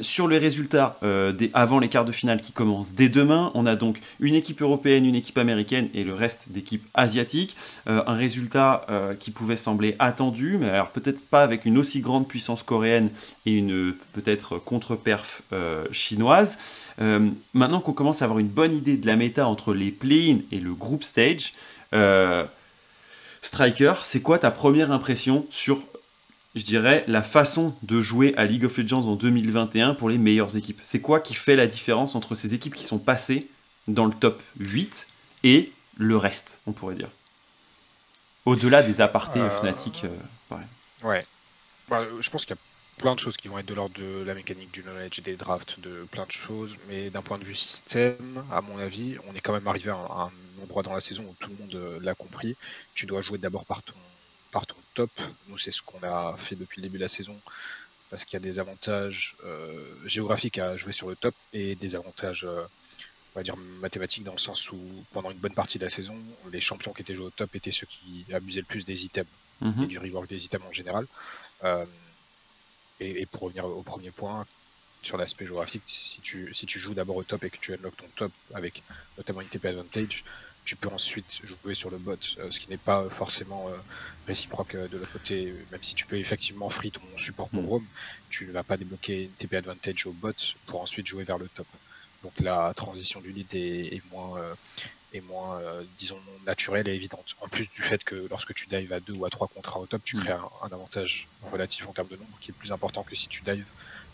[0.00, 3.76] sur les résultats des, avant les quarts de finale qui commencent dès demain, on a
[3.76, 7.56] donc une équipe européenne, une équipe américaine et le reste d'équipes asiatiques.
[7.86, 8.86] un résultat
[9.18, 13.10] qui pouvait sembler attendu, mais peut-être pas avec une aussi grande puissance coréenne
[13.46, 16.58] et une peut-être contre-perf euh, chinoise.
[17.00, 20.38] Euh, maintenant qu'on commence à avoir une bonne idée de la méta entre les play-in
[20.50, 21.54] et le group stage,
[21.92, 22.44] euh,
[23.42, 25.80] Striker, c'est quoi ta première impression sur,
[26.54, 30.56] je dirais, la façon de jouer à League of Legends en 2021 pour les meilleures
[30.56, 30.80] équipes?
[30.82, 33.48] C'est quoi qui fait la différence entre ces équipes qui sont passées
[33.88, 35.08] dans le top 8
[35.44, 37.10] et le reste, on pourrait dire?
[38.44, 40.08] Au-delà des apartés Fnatic, pareil.
[41.02, 41.26] Ouais.
[41.88, 42.62] Bah, je pense qu'il y a
[42.98, 45.80] plein de choses qui vont être de l'ordre de la mécanique du knowledge des drafts,
[45.80, 49.40] de plein de choses, mais d'un point de vue système, à mon avis, on est
[49.40, 52.14] quand même arrivé à un, endroit dans la saison où tout le monde euh, l'a
[52.14, 52.56] compris.
[52.94, 53.94] Tu dois jouer d'abord par ton,
[54.52, 55.10] par ton top.
[55.48, 57.36] Nous, c'est ce qu'on a fait depuis le début de la saison,
[58.10, 61.96] parce qu'il y a des avantages euh, géographiques à jouer sur le top et des
[61.96, 62.44] avantages.
[62.44, 62.64] Euh,
[63.34, 64.78] on va dire mathématiques dans le sens où
[65.12, 66.14] pendant une bonne partie de la saison,
[66.52, 69.26] les champions qui étaient joués au top étaient ceux qui abusaient le plus des items.
[69.62, 69.84] Mhm.
[69.84, 71.06] et du rework des items en général.
[71.64, 71.86] Euh,
[73.00, 74.46] et, pour revenir au premier point,
[75.02, 77.96] sur l'aspect géographique, si tu, si tu joues d'abord au top et que tu unlock
[77.96, 78.84] ton top avec
[79.16, 80.24] notamment une TP advantage,
[80.64, 83.78] tu peux ensuite jouer sur le bot, euh, ce qui n'est pas forcément euh,
[84.26, 87.88] réciproque de l'autre côté, même si tu peux effectivement free ton support pour Rome,
[88.28, 90.34] tu ne vas pas débloquer une TP advantage au bot
[90.66, 91.68] pour ensuite jouer vers le top.
[92.22, 94.56] Donc la transition du lead est, est moins,
[95.20, 97.36] moins, euh, disons, naturelle et évidente.
[97.40, 99.86] En plus du fait que lorsque tu dives à 2 ou à 3 contrats au
[99.86, 100.20] top, tu mm.
[100.24, 103.42] crées un, avantage relatif en termes de nombre qui est plus important que si tu
[103.42, 103.64] dives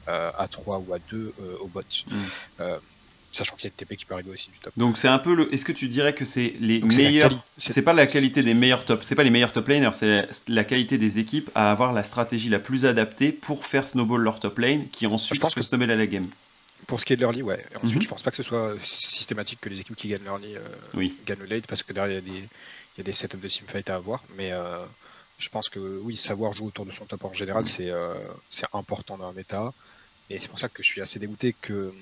[0.08, 1.82] euh, à 3 ou à 2 euh, au bot.
[2.06, 2.64] Mm.
[3.30, 4.72] Sachant qu'il y a des TP qui peut arriver aussi du top.
[4.78, 5.52] Donc c'est un peu le.
[5.52, 7.30] Est-ce que tu dirais que c'est les meilleurs.
[7.58, 9.02] C'est pas la qualité des meilleurs top.
[9.02, 12.48] C'est pas les meilleurs top laners, c'est la, qualité des équipes à avoir la stratégie
[12.48, 16.06] la plus adaptée pour faire snowball leur top lane qui ensuite se fait à la
[16.06, 16.28] game.
[16.88, 17.62] Pour ce qui est de l'early, ouais.
[17.76, 18.02] ensuite, mhm.
[18.02, 21.40] je pense pas que ce soit systématique que les équipes qui gagnent l'early euh, gagnent
[21.40, 22.34] le late parce que derrière, il
[22.96, 24.24] y, a des, setups de simfight à avoir.
[24.36, 24.86] Mais euh,
[25.36, 28.14] je pense que oui, savoir jouer autour de son top en général, euh,
[28.48, 29.74] c'est important dans un méta.
[30.30, 31.92] Et c'est pour ça que je suis assez dégoûté que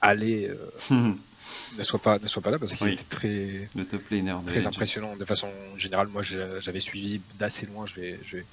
[0.00, 0.50] aller
[0.90, 4.66] ne soit pas ne soit pas là parce qu'il était très le top laner très
[4.66, 8.46] impressionnant de façon générale moi j'avais suivi d'assez loin je vais je vais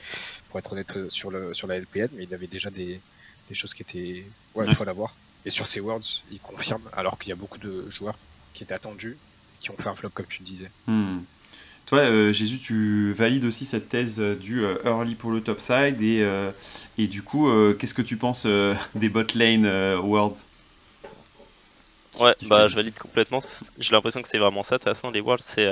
[0.47, 3.01] pour être honnête sur le sur la LPN mais il avait déjà des,
[3.49, 4.23] des choses qui étaient
[4.55, 5.13] ouais, il faut l'avoir
[5.45, 8.17] et sur ces Worlds, il confirme, alors qu'il y a beaucoup de joueurs
[8.53, 9.17] qui étaient attendus,
[9.59, 10.71] qui ont fait un flop, comme tu le disais.
[10.87, 11.19] Hmm.
[11.85, 15.59] Toi, euh, Jésus, tu valides aussi cette thèse euh, du euh, early pour le top
[15.59, 16.23] side, et,
[16.97, 18.45] et du coup, qu'est-ce que tu penses
[18.95, 20.45] des bot lane Worlds
[22.19, 23.39] Ouais, bah je valide complètement.
[23.77, 24.75] J'ai l'impression que c'est vraiment ça.
[24.75, 25.69] De toute façon, les Worlds, c'est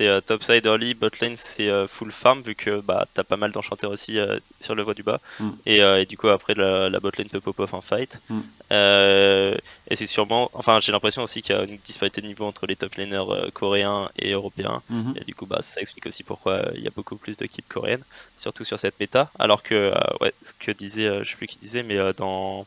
[0.00, 3.52] c'est euh, topside early, botlane c'est euh, full farm vu que bah t'as pas mal
[3.52, 5.20] d'enchanteurs aussi euh, sur le voie du bas.
[5.38, 5.50] Mm.
[5.66, 8.18] Et, du coup après la, la botlane peut pop off en fight.
[8.30, 8.40] Mm.
[8.70, 12.66] et c'est sûrement, enfin j'ai l'impression aussi qu'il y a une disparité de niveau entre
[12.66, 14.80] les top laners coréens et européens.
[14.90, 15.20] Mm-hmm.
[15.20, 18.04] Et du coup bah ça explique aussi pourquoi il y a beaucoup plus d'équipes coréennes,
[18.36, 19.30] surtout sur cette méta.
[19.38, 22.66] Alors que ouais, ce que disait, je sais plus qui disait, mais dans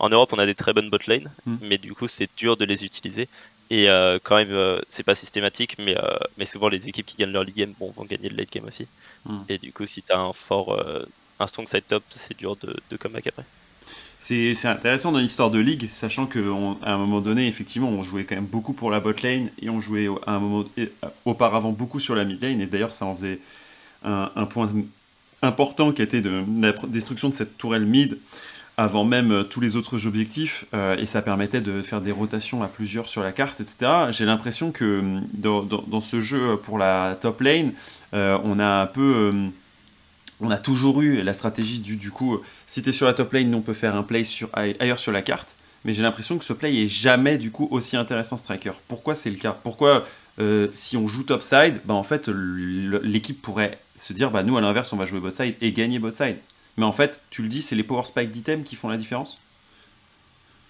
[0.00, 1.56] en Europe, on a des très bonnes botlane, mm.
[1.62, 3.28] mais du coup, c'est dur de les utiliser.
[3.70, 7.16] Et euh, quand même, euh, c'est pas systématique, mais, euh, mais souvent les équipes qui
[7.16, 8.86] gagnent leur league game bon, vont gagner le late game aussi.
[9.24, 9.40] Hmm.
[9.48, 10.78] Et du coup, si tu as un fort,
[11.40, 13.44] un strong side top, c'est dur de, de comeback après.
[14.18, 18.36] C'est intéressant dans l'histoire de Ligue, sachant qu'à un moment donné, effectivement, on jouait quand
[18.36, 20.64] même beaucoup pour la bot lane et on jouait à un moment
[21.26, 22.60] auparavant beaucoup sur la mid lane.
[22.60, 23.40] Et d'ailleurs, ça en faisait
[24.02, 24.70] un, point
[25.42, 28.18] important qui était de la destruction de cette tourelle mid
[28.76, 32.62] avant même euh, tous les autres objectifs, euh, et ça permettait de faire des rotations
[32.62, 34.10] à plusieurs sur la carte, etc.
[34.10, 37.72] J'ai l'impression que hum, dans, ce jeu pour la top lane,
[38.14, 39.32] euh, on a un peu...
[40.40, 43.32] On a toujours eu la stratégie du, du coup, si tu es sur la top
[43.32, 46.44] lane, on peut faire un play sur, ailleurs sur la carte, mais j'ai l'impression que
[46.44, 48.72] ce play est jamais du coup aussi intéressant striker.
[48.88, 49.52] Pourquoi c'est le cas?
[49.52, 50.04] Pourquoi
[50.72, 54.60] si on joue top side, bah, en fait l'équipe pourrait se dire bah nous à
[54.60, 56.38] l'inverse on va jouer bot side et gagner bot side?
[56.76, 59.38] Mais en fait, tu le dis, c'est les power spikes d'items qui font la différence?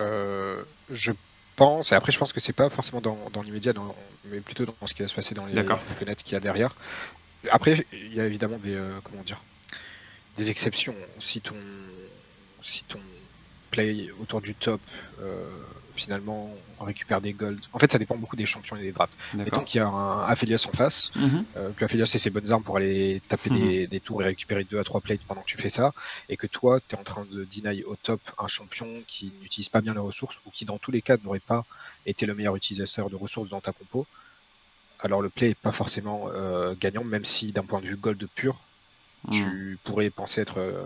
[0.00, 1.12] Euh, Je
[1.56, 3.72] pense, et après je pense que c'est pas forcément dans, l'immédiat,
[4.26, 6.74] mais plutôt dans ce qui va se passer dans les fenêtres qu'il y a derrière.
[7.50, 9.40] Après, il y a évidemment des, euh, comment dire,
[10.36, 10.94] des exceptions.
[11.20, 11.56] Si ton,
[12.62, 13.00] si ton
[13.70, 14.80] play autour du top
[15.20, 15.48] euh,
[15.94, 17.60] finalement on récupère des golds.
[17.72, 19.14] En fait, ça dépend beaucoup des champions et des drafts.
[19.34, 22.50] Mettons qu'il y a un Aphelios en face, mm euh, que Aphelios ait ses bonnes
[22.50, 23.86] armes pour aller taper mhm.
[23.86, 25.92] des, tours et récupérer 2 à 3 plates pendant que tu fais ça,
[26.28, 29.68] et que toi, tu es en train de deny au top un champion qui n'utilise
[29.68, 31.64] pas bien les ressources ou qui, dans tous les cas, n'aurait pas
[32.06, 34.06] été le meilleur utilisateur de ressources dans ta compo.
[35.00, 38.26] Alors le play est pas forcément euh, gagnant, même si d'un point de vue gold
[38.34, 38.58] pur,
[39.30, 39.76] tu hmm.
[39.84, 40.84] pourrais penser être euh,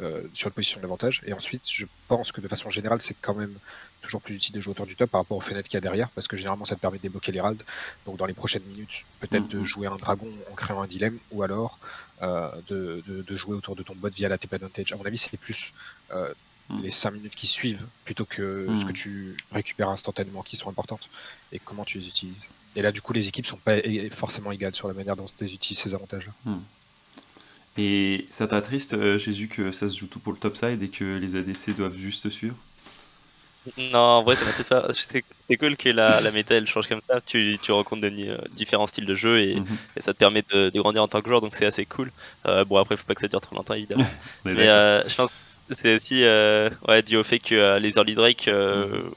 [0.00, 1.22] euh, sur une position d'avantage.
[1.26, 3.56] Et ensuite, je pense que de façon générale, c'est quand même
[4.00, 5.80] toujours plus utile de jouer autour du top par rapport aux fenêtres qu'il y a
[5.80, 7.62] derrière, parce que généralement, ça te permet de débloquer l'Herald.
[8.06, 9.64] Donc, dans les prochaines minutes, peut-être de hmm.
[9.64, 11.78] jouer un dragon en créant un dilemme, ou alors
[12.22, 14.92] euh, de, de, jouer autour de ton bot via la TP Advantage.
[14.92, 15.72] À mon avis, c'est plus
[16.10, 16.80] hmm.
[16.82, 21.08] les 5 minutes qui suivent plutôt que ce que tu récupères instantanément qui sont importantes
[21.52, 22.36] et comment tu les utilises.
[22.76, 23.76] Et là, du coup, les équipes sont pas
[24.12, 26.32] forcément égales sur la manière dont tu utilises ces avantages-là.
[27.76, 31.16] Et ça t'attriste, euh, Jésus, que ça se joue tout pour le topside et que
[31.16, 32.56] les ADC doivent juste suivre?
[33.92, 34.88] Non, en vrai, ça.
[34.92, 35.24] C'est
[35.58, 37.20] cool que la, la méta elle change comme ça.
[37.20, 39.66] Tu, tu rencontres de, euh, différents styles de jeu et, mhm.
[39.98, 42.10] ça te permet de, grandir en tant que joueur, donc c'est assez cool.
[42.46, 44.06] Euh, bon, après, faut pas que ça dure trop longtemps, évidemment.
[44.44, 45.30] Mais je pense
[45.68, 46.22] que c'est aussi
[46.88, 49.10] ouais, dû au fait que les early Drake, mhm.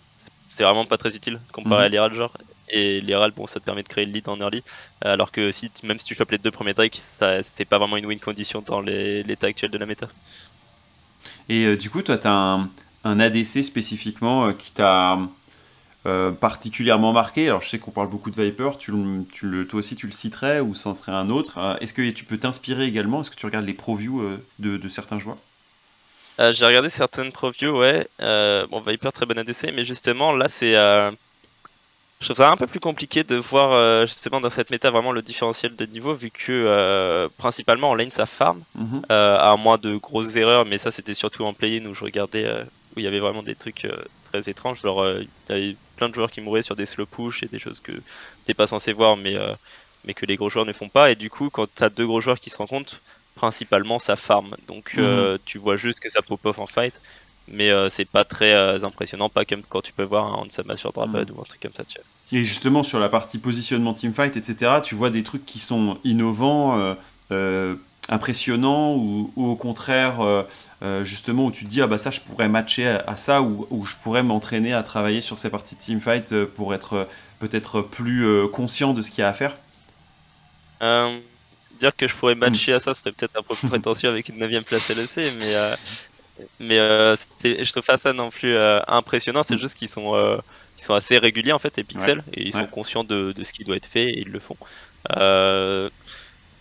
[0.48, 1.86] c'est vraiment pas très utile comparé mhm.
[1.86, 2.34] à l'Herald, genre
[2.70, 4.64] et les bon, ça te permet de créer le lead en early.
[5.02, 8.08] Alors que si, même si tu chopes les deux premiers drakes, c'était pas vraiment une
[8.08, 10.08] win condition dans l'état actuel de la méta.
[11.50, 12.60] Et euh, du coup, toi, tu as
[13.04, 15.20] un, ADC spécifiquement euh, qui t'a
[16.06, 17.48] euh, particulièrement marqué.
[17.48, 20.60] Alors, je sais qu'on parle beaucoup de Viper, tu, le, toi aussi tu le citerais
[20.60, 21.78] ou ça en serait un autre.
[21.82, 23.22] Est-ce que tu peux t'inspirer également?
[23.22, 25.38] Est-ce que tu regardes les previews de, de certains joueurs?
[26.40, 28.08] J'ai regardé certaines previews, ouais.
[28.20, 30.76] bon, Viper, très bon ADC, mais justement, là, c'est
[32.24, 35.12] je trouve ça un peu plus compliqué de voir euh, justement dans cette méta vraiment
[35.12, 39.02] le différentiel de niveau vu que euh, principalement en lane ça farm mhm.
[39.12, 42.48] euh, à moins de grosses erreurs mais ça c'était surtout en play-in où je regardais
[42.96, 43.88] où il y avait vraiment des trucs
[44.32, 47.44] très étranges genre il y avait plein de joueurs qui mouraient sur des slow push
[47.44, 47.92] et des choses que
[48.46, 49.36] t'es pas censé voir mais
[50.06, 52.22] mais que les gros joueurs ne font pas et du coup quand t'as deux gros
[52.22, 53.02] joueurs qui se rencontrent
[53.36, 55.38] principalement ça farm donc mhm.
[55.46, 57.00] tu vois juste que ça pop off en fight
[57.48, 60.76] mais euh, c'est pas très euh, impressionnant, pas comme quand tu peux voir un Hansama
[60.76, 61.36] sur Drapad mm.
[61.36, 61.84] ou un truc comme ça.
[61.84, 62.00] Tu
[62.36, 66.96] Et justement, sur la partie positionnement teamfight, etc., tu vois des trucs qui sont innovants,
[67.32, 67.76] euh,
[68.10, 70.46] impressionnants, ou, au contraire,
[71.02, 73.86] justement, où tu te dis, ah bah ça, je pourrais matcher à, ça, ou, ou
[73.86, 77.08] je pourrais m'entraîner à travailler sur ces parties teamfight pour être
[77.40, 79.58] peut-être plus conscient de ce qu'il y a à faire?
[81.80, 84.64] Dire que je pourrais matcher à ça serait peut-être un peu prétentieux avec une 9ème
[84.64, 85.76] place LEC, mais
[86.60, 90.38] mais euh, je trouve pas ça non plus euh, impressionnant, c'est juste qu'ils sont, euh,
[90.78, 93.54] ils sont assez réguliers en fait, les pixels, et ils sont conscients de, de, ce
[93.54, 94.58] qui doit être fait et ils le font.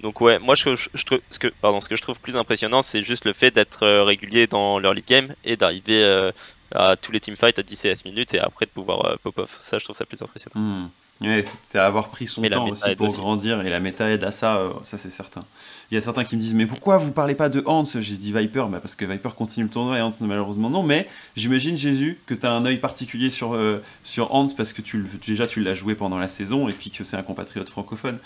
[0.02, 2.82] Donc ouais, moi je, je, trouve, ce que, pardon, ce que je trouve plus impressionnant,
[2.82, 6.30] c'est juste le fait d'être régulier dans l'early game et d'arriver
[6.74, 9.56] à tous les teamfights à 10 et 16 minutes et après de pouvoir pop off.
[9.58, 10.60] Ça, je trouve ça plus impressionnant.
[10.60, 10.88] Hmm.
[11.22, 14.56] Ouais, c'est avoir pris son temps aussi pour grandir et la méta aide à ça,
[14.56, 15.44] euh, ça c'est certain.
[15.90, 17.84] Il y a certains qui me disent mais pourquoi vous parlez pas de Hans?
[17.84, 21.06] J'ai dit Viper, bah parce que Viper continue le tournoi et Hans malheureusement non, mais
[21.36, 25.04] j'imagine Jésus que tu as un œil particulier sur, euh, sur Hans parce que tu,
[25.24, 28.18] déjà tu l'as joué pendant la saison et puis que c'est un compatriote francophone.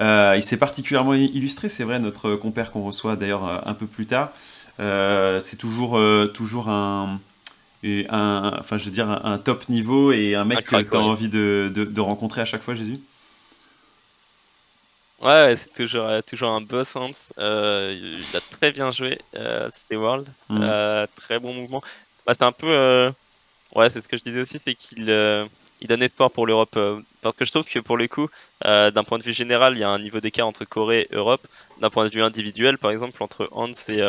[0.00, 4.06] Euh, il s'est particulièrement illustré, c'est vrai, notre compère qu'on reçoit d'ailleurs un peu plus
[4.06, 4.32] tard.
[4.78, 6.00] c'est toujours,
[6.32, 7.18] toujours un,
[7.84, 11.70] enfin, je veux dire, un, top niveau et un mec que tu as envie de,
[11.74, 13.00] de, rencontrer à chaque fois, Jésus?
[15.20, 17.32] Ouais, c'est toujours, euh, toujours un beau sens.
[17.38, 20.28] Euh, il a très bien joué, euh, c'était World.
[20.50, 21.80] Euh, très bon mouvement.
[22.26, 23.12] Bah, c'est un peu.
[23.74, 25.04] ouais, c'est ce que je disais aussi, c'est qu'il
[25.82, 26.78] il donne espoir pour l'Europe.
[27.20, 28.28] parce que je trouve que pour le coup,
[28.64, 31.46] d'un point de vue général, il y a un niveau d'écart entre Corée et Europe.
[31.80, 34.00] D'un point de vue individuel, par exemple, entre Hans et,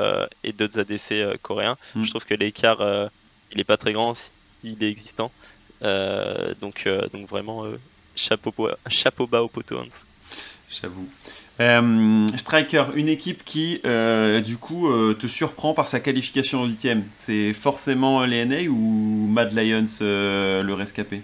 [0.43, 2.03] et d'autres ADC coréens, hmm.
[2.03, 2.79] je trouve que l'écart,
[3.51, 4.13] il n'est pas très grand,
[4.63, 5.31] il est existant.
[5.81, 7.65] donc, donc vraiment,
[8.15, 8.53] chapeau,
[8.87, 10.05] chapeau bas au poteau Hans.
[10.69, 11.07] J'avoue.
[11.59, 16.65] Euh, Striker, une équipe qui, euh, du coup, euh, te surprend par sa qualification au
[16.65, 21.21] 8 C'est forcément l'ENA ou Mad Lions le rescapé?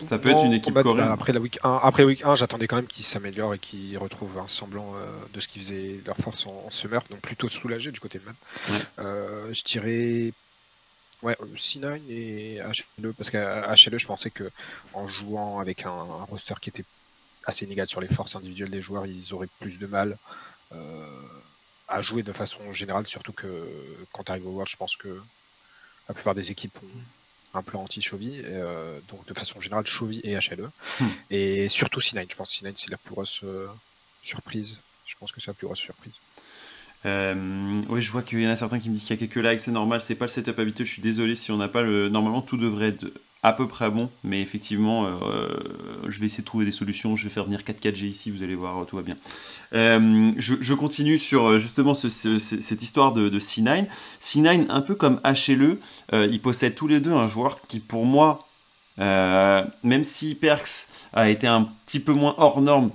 [0.00, 1.08] Ça peut être une équipe coréenne.
[1.08, 4.38] Après, la week 1, après week 1, j'attendais quand même qu'ils s'améliorent et qu'ils retrouvent
[4.38, 4.94] un semblant
[5.32, 8.34] de ce qu'ils faisaient leur force en, summer, donc plutôt soulagé du côté de Mad.
[9.52, 10.32] je dirais
[11.22, 12.60] Ouais, C9 et
[12.98, 14.50] HLE, parce qu'à HLE, je pensais que
[14.92, 16.84] en jouant avec un, roster qui était
[17.44, 20.18] assez inégal sur les forces individuelles des joueurs, ils auraient plus de mal
[20.72, 21.28] euh,
[21.86, 23.68] à jouer de façon générale, surtout que
[24.12, 25.22] quand tu arrives au World, je pense que
[26.08, 27.02] la plupart des équipes ont
[27.54, 30.70] un plan anti-Chovy, euh, donc de façon générale, Chovy et HLE.
[31.00, 31.06] Hmm.
[31.30, 33.66] Et surtout C9, je pense que C9 c'est la plus grosse euh,
[34.22, 34.78] surprise.
[35.06, 36.14] Je pense que c'est la plus grosse surprise.
[37.04, 39.26] Euh, oui, je vois qu'il y en a certains qui me disent qu'il y a
[39.26, 41.68] quelques lags, c'est normal, c'est pas le setup habituel, je suis désolé si on n'a
[41.68, 42.08] pas le.
[42.08, 43.06] Normalement, tout devrait être
[43.42, 45.48] à peu près bon, mais effectivement, euh,
[46.06, 48.54] je vais essayer de trouver des solutions, je vais faire venir 4K-G ici, vous allez
[48.54, 49.16] voir, tout va bien.
[49.72, 53.86] Euh, je, continue sur justement cette histoire de, C9.
[54.20, 55.78] C9, un peu comme HLE,
[56.12, 58.46] ils possèdent tous les deux un joueur qui, pour moi,
[58.98, 62.90] même si Perks a été un petit peu moins hors norme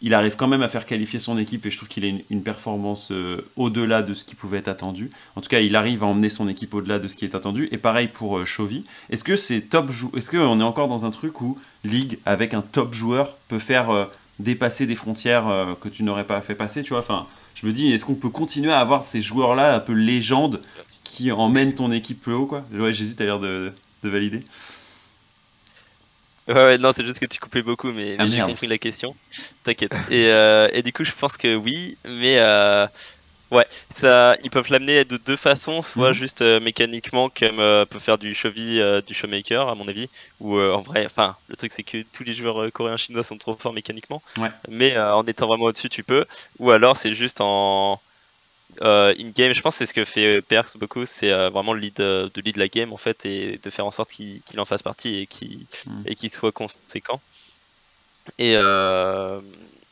[0.00, 2.42] il arrive quand même à faire qualifier son équipe et je trouve qu'il a une,
[2.42, 5.10] performance euh, au-delà de ce qui pouvait être attendu.
[5.36, 7.68] En tout cas, il arrive à emmener son équipe au-delà de ce qui est attendu.
[7.72, 8.84] Et pareil pour euh, Chovy.
[9.10, 12.62] Est-ce que c'est top Est-ce qu'on est encore dans un truc où League avec un
[12.62, 14.06] top joueur peut faire euh,
[14.38, 17.92] dépasser des frontières que tu n'aurais pas fait passer Tu vois, enfin, je me dis,
[17.92, 20.60] est-ce qu'on peut continuer à avoir ces joueurs-là un peu légendes
[21.02, 22.64] qui emmènent ton équipe plus haut quoi?
[22.72, 23.72] Ouais, Jésus, t'as l'air de,
[24.04, 24.44] de valider.
[26.54, 29.14] Ouais, non, c'est juste que tu coupais beaucoup, mais, ah, j'ai compris la question.
[29.64, 29.92] T'inquiète.
[30.10, 32.86] Et, euh, et, du coup, je pense que oui, mais euh,
[33.50, 36.14] ouais, ça, ils peuvent l'amener de deux façons, soit mhm.
[36.14, 40.08] juste euh, mécaniquement, comme peut faire du Chovy, du Showmaker, à mon avis,
[40.40, 43.54] ou en vrai, enfin, le truc c'est que tous les joueurs coréens chinois sont trop
[43.54, 44.48] forts mécaniquement, ouais.
[44.70, 46.24] mais en étant vraiment au-dessus, tu peux,
[46.58, 48.00] ou alors c'est juste en
[48.82, 51.80] euh, in-game, je pense que c'est ce que fait Perks beaucoup, c'est euh, vraiment le
[51.80, 54.64] lead, euh, de lead la game en fait et de faire en sorte qu'il en
[54.64, 56.28] fasse partie et qu'il mm.
[56.30, 57.20] soit conséquent.
[58.38, 58.56] Et,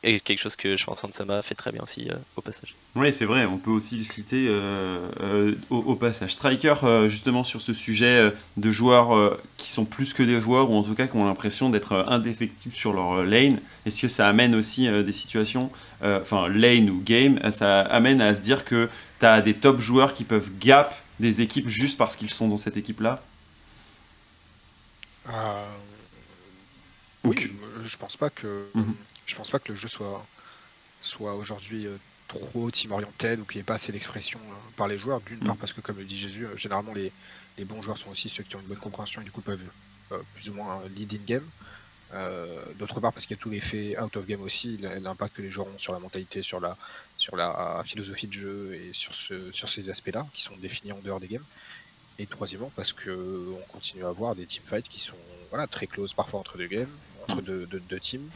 [0.06, 2.76] et quelque chose que je pense que Sama fait très bien aussi euh, au passage.
[2.94, 6.30] Oui, c'est vrai, on peut aussi le citer euh, euh, au, passage.
[6.30, 6.74] Striker,
[7.08, 10.94] justement, sur ce sujet de joueurs qui sont plus que des joueurs, ou en tout
[10.94, 15.12] cas qui ont l'impression d'être indéfectibles sur leur lane, est-ce que ça amène aussi des
[15.12, 15.70] situations,
[16.02, 18.88] enfin, lane ou game, ça amène à se dire que
[19.18, 22.58] tu as des top joueurs qui peuvent gap des équipes juste parce qu'ils sont dans
[22.58, 23.22] cette équipe-là?
[27.24, 27.34] Oui,
[27.86, 28.68] je pense pas que.
[28.74, 28.94] Mhm.
[29.26, 30.24] Je pense pas que le jeu soit,
[31.00, 31.96] soit aujourd'hui euh,
[32.28, 35.20] trop team oriented ou qu'il n'y ait pas assez d'expression euh, par les joueurs.
[35.20, 35.58] D'une part mm.
[35.58, 37.12] parce que comme le dit Jésus, euh, généralement les,
[37.64, 39.60] bons joueurs sont aussi ceux qui ont une bonne compréhension et du coup peuvent
[40.34, 41.48] plus ou moins lead in game.
[42.78, 45.50] D'autre part parce qu'il y a tout l'effet out of game aussi, l'impact que les
[45.50, 46.76] joueurs ont sur la mentalité, sur la,
[47.16, 51.00] sur la philosophie de jeu et sur, ce, sur ces aspects-là qui sont définis en
[51.00, 51.44] dehors des games.
[52.18, 55.16] Et troisièmement parce que on continue à avoir des teamfights qui sont
[55.50, 56.88] voilà, très close parfois entre deux games,
[57.28, 58.30] entre deux, deux teams.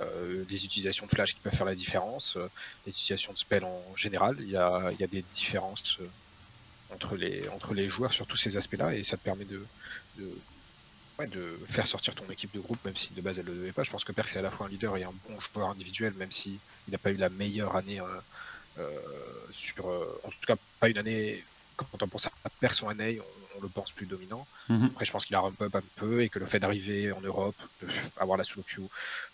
[0.00, 2.50] Euh, les utilisations de flash qui peuvent faire la différence, euh,
[2.84, 6.08] les utilisations de spell en général, il y a, des différences euh,
[6.92, 9.64] entre, les, entre les joueurs sur tous ces aspects-là et ça te permet de,
[10.18, 13.72] de, faire sortir ton équipe de groupe, même si de base elle ne le devait
[13.72, 13.84] pas.
[13.84, 16.12] Je pense que Perk est à la fois un leader et un bon joueur individuel,
[16.14, 18.00] même s'il n'a pas eu la meilleure année
[19.52, 19.86] sur.
[19.86, 21.44] en tout cas, pas une année
[21.76, 24.46] quand on pense à Perk année, on le pense plus dominant.
[24.68, 24.86] Mhm.
[24.86, 27.20] Après, je pense qu'il a ramp up un peu et que le fait d'arriver en
[27.20, 27.56] Europe,
[28.16, 28.88] d'avoir la solo queue,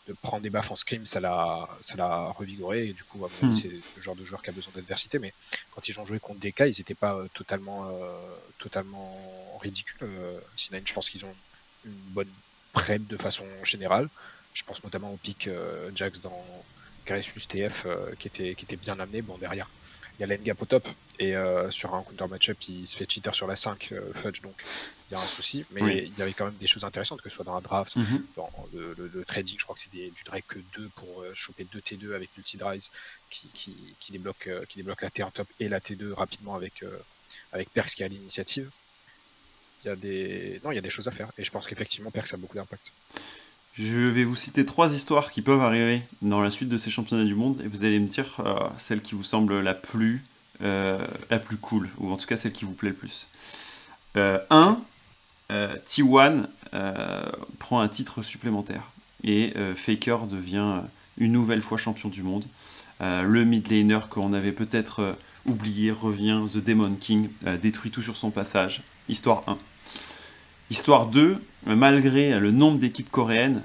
[0.08, 2.88] de prendre des baffes en scrim, ça l'a, ça l'a revigoré.
[2.88, 3.52] Et du coup, mhm.
[3.52, 5.18] c'est le genre de joueur qui a besoin d'adversité.
[5.18, 5.32] Mais
[5.72, 9.98] quand ils ont joué contre DK, ils n'étaient pas euh, totalement, euh, totalement ridicules.
[10.02, 11.34] Euh, je pense qu'ils ont
[11.84, 12.30] une bonne
[12.72, 14.08] prep de façon générale.
[14.54, 15.48] Je pense notamment au pic
[15.94, 16.44] Jax dans
[17.06, 17.86] Gracelus TF
[18.18, 19.22] qui, était, qui était bien amené.
[19.22, 19.68] Bon, derrière,
[20.20, 20.86] il y a l'endgap au top
[21.18, 24.42] et euh, sur un counter matchup il se fait cheater sur la 5 euh, Fudge
[24.42, 24.54] donc
[25.10, 27.30] il y a un souci mais il y avait quand même des choses intéressantes que
[27.30, 28.26] ce soit dans la draft mhm.
[28.36, 31.78] dans le, trading je crois que c'est du drag que 2 pour euh, choper 2
[31.80, 32.58] T2 avec multi
[33.30, 36.84] qui, qui, qui, débloque qui débloque la T1 top et la T2 rapidement avec
[37.52, 38.70] avec Perks qui a l'initiative.
[39.82, 41.66] Il y a des non il y a des choses à faire et je pense
[41.66, 42.92] qu'effectivement Perks a beaucoup d'impact
[43.82, 47.24] je vais vous citer trois histoires qui peuvent arriver dans la suite de ces championnats
[47.24, 50.24] du monde et vous allez me dire euh, celle qui vous semble la plus
[50.60, 53.28] la plus cool, ou en tout cas celle qui vous plaît le plus.
[54.14, 54.78] 1.
[55.48, 56.46] T1
[57.58, 58.90] prend un titre supplémentaire
[59.24, 60.82] et Faker devient
[61.16, 62.44] une nouvelle fois champion du monde.
[63.00, 65.16] le mid laner qu'on avait peut-être
[65.46, 67.30] oublié revient, The Demon King
[67.62, 68.82] détruit tout sur son passage.
[69.08, 69.56] Histoire 1.
[70.70, 73.62] Histoire 2, malgré le nombre d'équipes coréennes,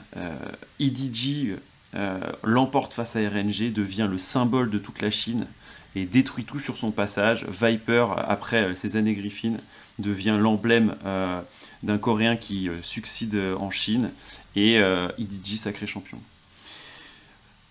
[0.79, 1.55] EDG
[1.95, 5.47] euh, l'emporte face à RNG, devient le symbole de toute la Chine
[5.95, 7.45] et détruit tout sur son passage.
[7.47, 9.53] Viper, après ses années Griffin,
[9.99, 11.41] devient l'emblème euh,
[11.83, 14.11] d'un Coréen qui euh, succède en Chine
[14.55, 16.19] et EDG sacré champion.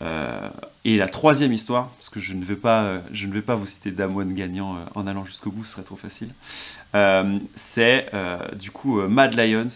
[0.02, 0.48] Euh,
[0.84, 3.54] et la troisième histoire, parce que je ne vais pas, euh, je ne vais pas
[3.54, 6.30] vous citer Damwon gagnant euh, en allant jusqu'au bout, ce serait trop facile.
[7.54, 8.10] c'est
[8.56, 9.66] du coup Mad Lions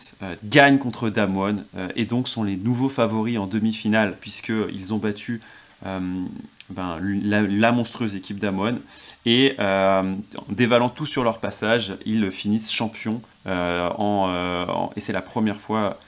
[0.44, 1.64] gagne contre Damwon
[1.96, 5.40] et donc sont les nouveaux favoris en demi-finale puisqu'ils ont battu
[5.82, 8.78] ben, la, monstrueuse équipe d'Amon
[9.26, 10.14] et en
[10.48, 15.98] dévalant tout sur leur passage, ils finissent champions et c'est la première fois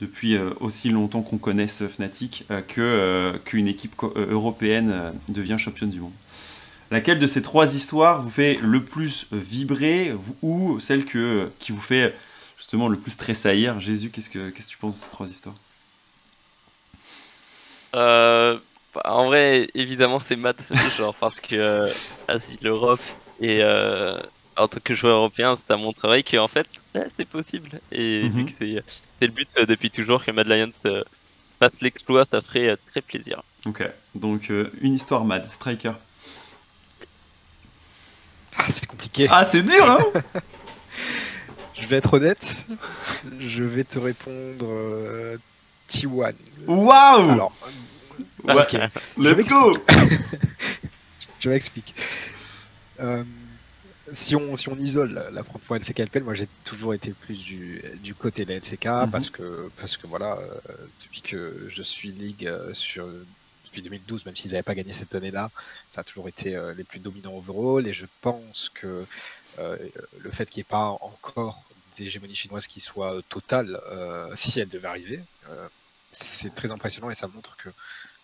[0.00, 5.90] depuis euh, aussi longtemps qu'on connaisse Fnatic euh, que euh, qu'une équipe européenne devient championne
[5.90, 6.12] du monde.
[6.90, 11.80] Laquelle de ces trois histoires vous fait le plus vibrer ou celle que, qui vous
[11.80, 12.16] fait
[12.56, 15.54] justement le plus tressaillir Jésus, qu'est-ce que, qu'est-ce que tu penses de ces trois histoires?
[17.92, 21.86] En vrai, évidemment, c'est maths, genre, parce que
[22.60, 23.00] l'Europe
[23.40, 23.62] et
[24.56, 26.66] en tant que joueur européen, c'est à mon travail qu'en fait,
[27.16, 27.80] c'est possible.
[27.92, 28.46] Et vu mhm.
[28.46, 28.82] que c'est
[29.20, 31.04] c'est le but euh, depuis toujours que Mad Lions euh,
[31.58, 33.42] fasse l'exploit, ça ferait euh, très plaisir.
[33.66, 35.92] Ok, donc une histoire Mad, Striker.
[38.56, 39.28] Ah, c'est compliqué.
[39.30, 40.04] Ah, c'est dur, hein
[41.74, 42.66] Je vais être honnête,
[43.38, 45.38] je vais te répondre
[45.88, 46.34] T1.
[46.66, 47.52] Waouh Alors,
[49.16, 49.76] let's go
[51.40, 51.94] Je m'explique.
[53.00, 53.24] Euh,
[54.12, 57.82] si on, si on isole la propre LCK LPL, moi j'ai toujours été plus du,
[58.02, 59.10] du côté de la LCK mhm.
[59.10, 63.08] parce que parce que voilà, euh, depuis que je suis League euh, sur
[63.64, 65.50] depuis 2012, même s'ils n'avaient pas gagné cette année-là,
[65.88, 69.04] ça a toujours été euh, les plus dominants overall et je pense que
[69.58, 71.62] le fait qu'il n'y ait pas encore
[71.96, 73.78] d'hégémonie chinoise qui soit totale,
[74.34, 75.20] si elle devait arriver,
[76.12, 77.68] c'est très impressionnant et ça montre que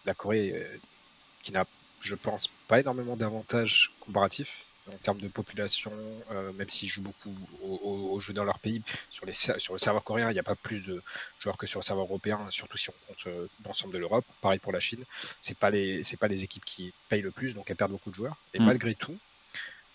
[0.07, 0.66] la Corée,
[1.42, 1.66] qui n'a,
[2.01, 5.92] je pense, pas énormément d'avantages comparatifs, en termes de population,
[6.31, 10.05] euh, même s'ils jouent beaucoup aux, jeux dans leur pays, sur, les, sur le serveur
[10.05, 11.03] coréen, il n'y a pas plus de
[11.40, 14.25] joueurs que sur le serveur européen, surtout si on compte euh, l'ensemble de l'Europe.
[14.40, 15.05] Pareil pour la Chine,
[15.42, 18.11] c'est pas les c'est pas les équipes qui payent le plus, donc elles perdent beaucoup
[18.11, 18.37] de joueurs.
[18.55, 18.64] Et mm.
[18.64, 19.18] malgré tout,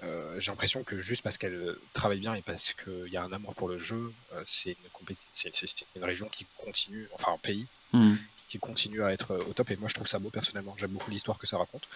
[0.03, 3.31] euh, j'ai l'impression que juste parce qu'elles travaillent bien et parce qu'il y a un
[3.31, 4.13] amour pour le jeu,
[4.45, 8.15] c'est une, c'est une région qui continue, enfin un pays, mm
[8.51, 9.71] qui continue à être au top.
[9.71, 10.75] Et moi, je trouve ça beau personnellement.
[10.77, 11.87] J'aime beaucoup l'histoire que ça raconte.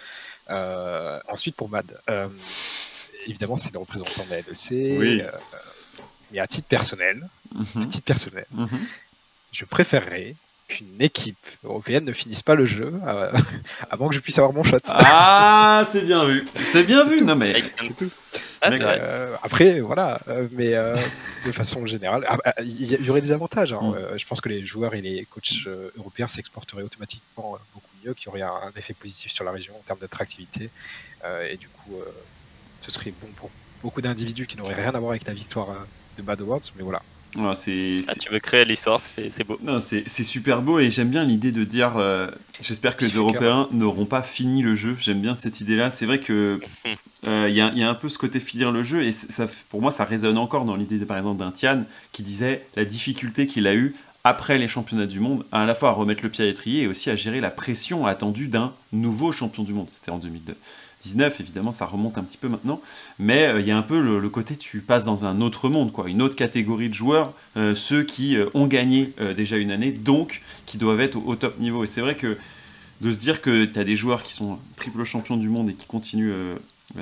[0.49, 2.29] Euh, ensuite, pour Mad, euh,
[3.25, 4.99] évidemment, c'est le représentant de la LEC.
[4.99, 5.21] Oui.
[5.21, 5.31] Euh,
[6.31, 7.83] mais à titre personnel, mhm.
[7.83, 8.79] à titre personnel, mhm.
[9.51, 10.35] je préférerais
[10.67, 13.31] qu'une équipe européenne ne finisse pas le jeu euh,
[13.91, 14.79] avant que je puisse avoir mon shot.
[14.87, 16.47] Ah, c'est bien vu.
[16.63, 17.23] C'est bien vu.
[17.23, 17.53] Non mais
[18.61, 20.19] ah, euh, après, voilà.
[20.27, 20.71] Euh, mais
[21.45, 23.73] de façon générale, ah, ah, il y, aurait des avantages.
[23.73, 23.81] Hein.
[23.81, 24.17] Mm.
[24.17, 28.29] je pense que les joueurs et les coachs européens s'exporteraient automatiquement beaucoup mieux, qu'il y
[28.29, 30.69] aurait un, effet positif sur la région en termes d'attractivité.
[31.47, 31.95] et du coup,
[32.85, 33.49] ce serait bon pour
[33.81, 35.67] beaucoup d'individus qui n'auraient rien à voir avec la victoire
[36.17, 36.61] de Bad Awards.
[36.75, 37.01] Mais voilà,
[37.37, 39.59] ah, c'est, tu veux créer l'histoire, c'est, beau.
[39.61, 41.93] Non, c'est, super beau et j'aime bien l'idée de dire
[42.61, 44.95] j'espère que les Européens n'auront pas fini le jeu.
[44.99, 45.91] J'aime bien cette idée-là.
[45.91, 46.61] C'est vrai que
[47.23, 50.05] il y, a un peu ce côté finir le jeu et ça, pour moi ça
[50.05, 53.95] résonne encore dans l'idée par exemple d'un Tian qui disait la difficulté qu'il a eu
[54.23, 56.87] après les championnats du monde à la fois à remettre le pied à l'étrier et
[56.87, 59.89] aussi à gérer la pression attendue d'un nouveau champion du monde.
[59.89, 60.55] C'était en 2002.
[61.01, 62.81] 19, évidemment, ça remonte un petit peu maintenant,
[63.19, 65.91] mais euh, il y a un peu le, côté tu passes dans un autre monde,
[65.91, 69.91] quoi, une autre catégorie de joueurs, euh, ceux qui euh, ont gagné déjà une année,
[69.91, 71.83] donc qui doivent être au, top niveau.
[71.83, 72.37] Et c'est vrai que
[73.01, 75.73] de se dire que tu as des joueurs qui sont triple champions du monde et
[75.73, 76.33] qui continuent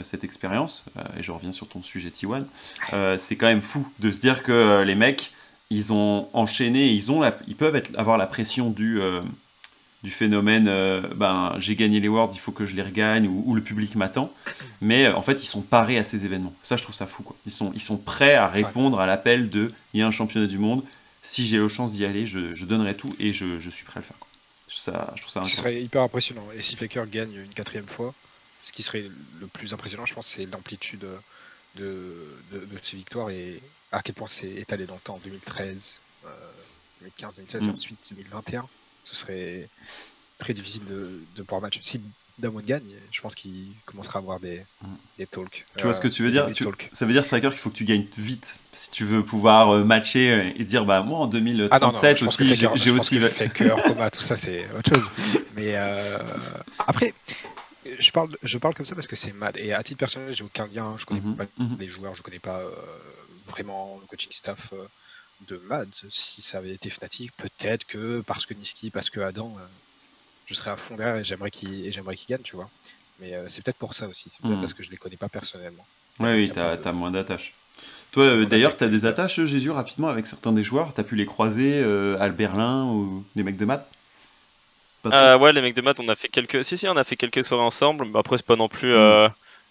[0.01, 0.85] cette expérience,
[1.17, 2.45] et je reviens sur ton sujet T1,
[3.17, 5.33] c'est quand même fou de se dire que les mecs,
[5.69, 8.99] ils ont enchaîné, ils, ont ils peuvent être, avoir la pression du
[10.03, 13.55] du phénomène euh, ben, j'ai gagné les Worlds, il faut que je les regagne, ou,
[13.55, 14.33] le public m'attend.
[14.81, 16.53] Mais euh, en fait, ils sont parés à ces événements.
[16.61, 17.23] Ça, je trouve ça fou.
[17.23, 17.35] Quoi.
[17.45, 20.47] Ils, sont, ils sont prêts à répondre à l'appel de il y a un championnat
[20.47, 20.83] du monde,
[21.21, 24.05] si j'ai la chance d'y aller, je, donnerai tout et je, suis prêt à le
[24.05, 24.19] faire.
[24.19, 24.27] Quoi.
[24.67, 26.47] Ça, je trouve ça Ce serait hyper impressionnant.
[26.53, 28.13] Et si Faker gagne une quatrième fois,
[28.61, 29.05] ce qui serait
[29.39, 31.05] le plus impressionnant, je pense, c'est l'amplitude
[31.75, 35.19] de, de, ces victoires et à quel point c'est étalé dans le temps.
[35.23, 35.99] 2013,
[37.01, 38.67] 2015, 2016 et ensuite 2021
[39.03, 39.69] ce serait
[40.39, 41.79] très difficile de, pouvoir match.
[41.81, 42.01] Si
[42.39, 44.87] Damon gagne, je pense qu'il commencera à avoir des, Mm.
[45.19, 45.65] des talks.
[45.77, 46.89] Tu vois ce que Euh, tu veux dire Tu- talks.
[46.91, 49.83] Ça veut dire, Striker, qu'il faut que tu gagnes vite si tu veux pouvoir euh,
[49.83, 52.55] matcher euh, et dire bah moi en Ah non, non, 2037 je pense que aussi,
[52.75, 53.19] j'ai aussi.
[53.19, 55.11] Faker, Coma, tout ça, c'est autre chose.
[55.55, 56.17] Mais euh,
[56.79, 57.13] après,
[57.99, 59.55] je parle, je parle comme ça parce que c'est mad.
[59.57, 60.95] Et à titre personnel, j'ai aucun lien.
[60.97, 61.77] Je connais Mhm, pas mhm.
[61.79, 62.69] les joueurs, je connais pas euh,
[63.47, 64.87] vraiment le coaching staff euh,
[65.47, 65.89] de Mad.
[66.09, 69.65] Si ça avait été Fnatic, peut-être que parce que Niski, parce que Adam, euh,
[70.45, 72.69] je serais à fond derrière et j'aimerais qu'il et j'aimerais qu'il gagne, tu vois.
[73.19, 74.29] Mais euh, c'est peut-être pour ça aussi.
[74.29, 74.61] C'est peut-être Mhm.
[74.61, 75.85] parce que je les connais pas personnellement.
[76.19, 77.53] Ouais, oui, t'as de- moins d'attaches.
[78.11, 80.93] Toi, euh, d'ailleurs, t'as des attaches, Jésus, rapidement avec certains des joueurs?
[80.93, 83.87] T'as pu les croiser euh, à Berlin ou des mecs de maths?
[85.05, 86.63] Euh, ouais, les mecs de maths, on a fait quelques.
[86.63, 88.05] Si, si, on a fait quelques soirées ensemble.
[88.05, 89.27] Mais après, c'est pas non plus euh,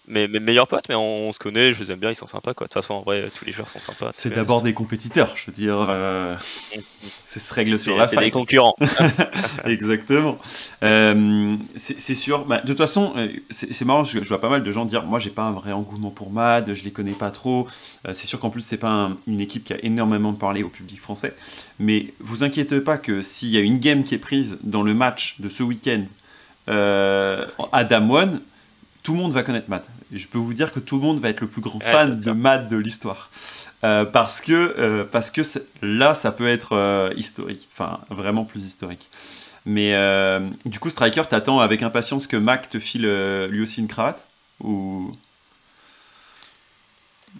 [0.09, 2.27] mes, mes meilleurs potes, mais on, on se connaît, je les aime bien, ils sont
[2.27, 2.67] sympas quoi.
[2.67, 4.11] De toute façon, en vrai, tous les joueurs sont sympas.
[4.13, 5.87] C'est Donc, d'abord euh, des compétiteurs, je veux dire.
[5.89, 6.37] euh,
[7.19, 8.75] ça se règle sur la c'est des concurrents.
[9.65, 10.39] Exactement.
[10.83, 12.45] Euh, c'est sûr.
[12.47, 14.05] Bah, de toute façon, euh, c'est marrant.
[14.05, 16.31] Je, je vois pas mal de gens dire, moi, j'ai pas un vrai engouement pour
[16.31, 16.73] Mad.
[16.75, 17.67] Je les connais pas trop.
[18.07, 20.69] Euh, c'est sûr qu'en plus, c'est pas un- une équipe qui a énormément parlé au
[20.69, 21.35] public français.
[21.79, 24.95] Mais vous inquiétez pas que s'il y a une game qui est prise dans le
[24.95, 26.05] match de ce week-end
[26.69, 28.41] euh, à Damwon,
[29.03, 29.85] tout le monde va connaître Mad.
[30.13, 32.19] Et je peux vous dire que tout le monde va être le plus grand fan
[32.19, 32.31] de.
[32.31, 33.31] Mad de l'histoire.
[33.85, 35.43] Euh, parce que, euh, parce que
[35.83, 37.69] là, ça peut être euh, historique.
[37.73, 39.11] Enfin, vraiment plus historique.
[39.65, 43.81] Mais euh, du coup, Striker, t'attends avec impatience que Mac te file euh, lui aussi
[43.81, 44.29] une cravate?
[44.61, 45.13] Ou.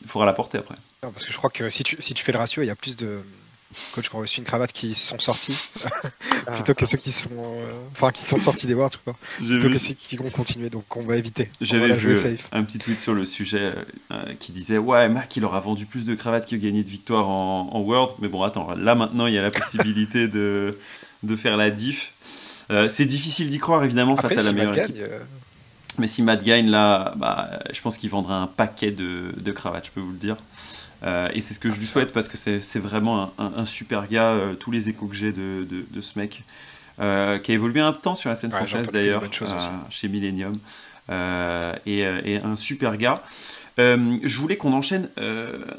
[0.01, 0.77] Il faudra la porter après?
[1.03, 2.71] Non, parce que je crois que si tu, si tu fais le ratio, il y
[2.71, 3.23] a plus de
[3.93, 5.57] coachs qui ont reçu une cravate qui sont sortis
[6.53, 9.17] plutôt que ceux qui sont, euh, enfin, qui sont sortis des Worlds, quoi.
[9.41, 11.49] J'ai Plutôt vu, que ceux qui vont continuer, donc on va éviter.
[11.61, 12.49] J'avais vu safe.
[12.53, 13.73] un petit tweet sur le sujet
[14.11, 16.89] euh, qui disait Ouais, Mac, il aura vendu plus de cravates qu'il a gagné de
[16.89, 18.15] victoires en, en World.
[18.21, 20.79] Mais bon, attends, là maintenant, il y a la possibilité de,
[21.23, 22.15] de faire la diff.
[22.71, 24.97] Euh, c'est difficile d'y croire, évidemment, face à la si meilleure équipe.
[24.97, 25.19] gagne, euh,
[25.99, 29.87] Mais si Matt gagne, là, bah, je pense qu'il vendra un paquet de, de cravates,
[29.87, 30.37] je peux vous le dire.
[31.05, 33.65] Euh, et c'est ce que je lui souhaite parce que c'est vraiment un, un- un
[33.65, 34.31] super gars.
[34.31, 36.45] euh, tous les échos que j'ai de, de- de ce mec,
[37.01, 39.23] euh, qui a évolué un temps sur la scène Ouais, française d'ailleurs,
[39.91, 40.59] chez Millennium,
[41.11, 43.23] et, et un super gars.
[43.79, 45.09] Je voulais qu'on enchaîne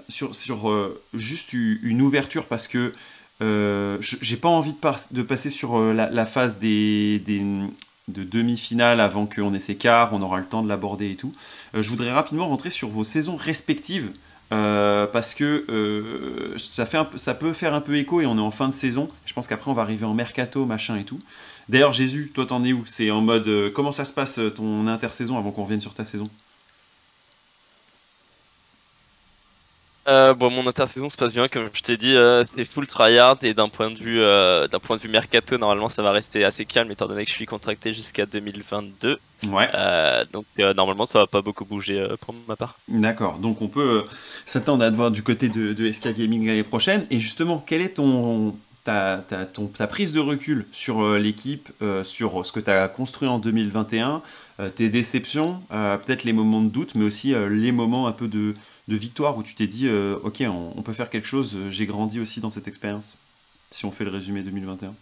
[0.09, 2.93] sur, sur juste une ouverture parce que
[3.39, 7.45] je- j'ai pas envie de, pas- de passer sur la, la phase des, des-
[8.09, 11.31] de demi-finale avant qu'on ait ses quarts, on aura le temps de l'aborder et tout.
[11.73, 14.11] Je voudrais rapidement rentrer sur vos saisons respectives
[14.53, 18.67] euh, parce que euh, ça, peut faire un peu écho et on est en fin
[18.67, 19.09] de saison.
[19.25, 21.19] Je pense qu'après on va arriver en mercato, machin et tout.
[21.69, 22.83] D'ailleurs, Jésus, toi t'en es où?
[22.85, 26.05] C'est en mode euh, comment ça se passe ton intersaison avant qu'on revienne sur ta
[26.05, 26.29] saison?
[30.05, 33.37] Euh, bon, mon intersaison se passe bien, comme je t'ai dit, euh, c'est full tryhard
[33.41, 36.43] et d'un point de vue, euh, d'un point de vue mercato, normalement ça va rester
[36.43, 39.17] assez calme étant donné que je suis contracté jusqu'à 2022.
[39.47, 39.69] Ouais.
[40.33, 42.77] Donc normalement ça va pas beaucoup bouger pour ma part.
[42.89, 44.03] D'accord, donc on peut
[44.45, 47.05] s'attendre à te voir du côté de, de SK Gaming l'année prochaine.
[47.09, 51.69] Et justement, quelle est ton, ta, ta- ton- ta prise de recul sur euh, l'équipe,
[51.81, 54.21] euh, sur ce que tu as construit en 2021,
[54.59, 58.53] euh, tes déceptions, peut-être les moments de doute, mais aussi les moments un peu de,
[58.87, 61.85] de victoire où tu t'es dit, euh, ok, on, peut faire quelque chose, euh, j'ai
[61.85, 63.15] grandi aussi dans cette expérience,
[63.69, 64.93] si on fait le résumé 2021.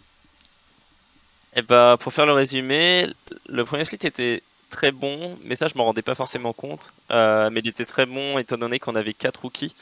[1.54, 3.08] Et bah pour faire le résumé,
[3.46, 6.94] le premier split était très bon, mais ça je m'en rendais pas forcément compte.
[7.10, 9.74] Euh, mais il était très bon étant donné qu'on avait 4 rookies.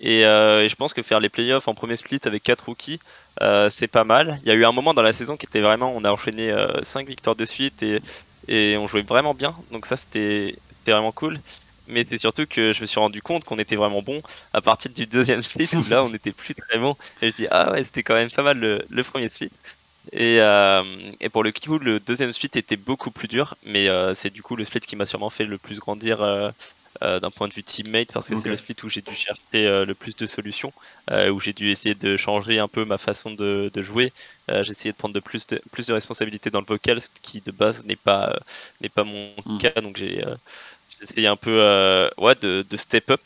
[0.00, 3.00] Et, je pense que faire les playoffs en premier split avec 4 rookies,
[3.68, 4.38] c'est pas mal.
[4.42, 6.54] Il y a eu un moment dans la saison qui était vraiment, on a enchaîné
[6.82, 9.54] 5 victoires de suite et, on jouait vraiment bien.
[9.72, 10.56] Donc ça c'était
[10.86, 11.40] vraiment cool.
[11.88, 14.22] Mais c'est surtout que je me suis rendu compte qu'on était vraiment bon
[14.52, 16.96] à partir du deuxième split où là on était plus très bon.
[17.22, 19.52] Et je dis ah ouais c'était quand même pas mal le, le premier split.
[20.12, 24.14] Et, euh, et pour le coup, le deuxième split était beaucoup plus dur, mais euh,
[24.14, 26.50] c'est du coup le split qui m'a sûrement fait le plus grandir euh,
[27.02, 29.94] d'un point de vue teammate, parce que c'est le split où j'ai dû chercher le
[29.94, 30.72] plus de solutions,
[31.30, 34.12] où j'ai dû essayer de changer un peu ma façon de, de jouer.
[34.48, 37.40] J'ai essayé de prendre de plus, de plus de responsabilités dans le vocal, ce qui
[37.40, 38.40] de base n'est pas,
[38.80, 39.58] n'est pas mon Mm.
[39.58, 40.24] cas, donc j'ai
[40.98, 43.20] j'ai essayé un peu euh, ouais, de, de step up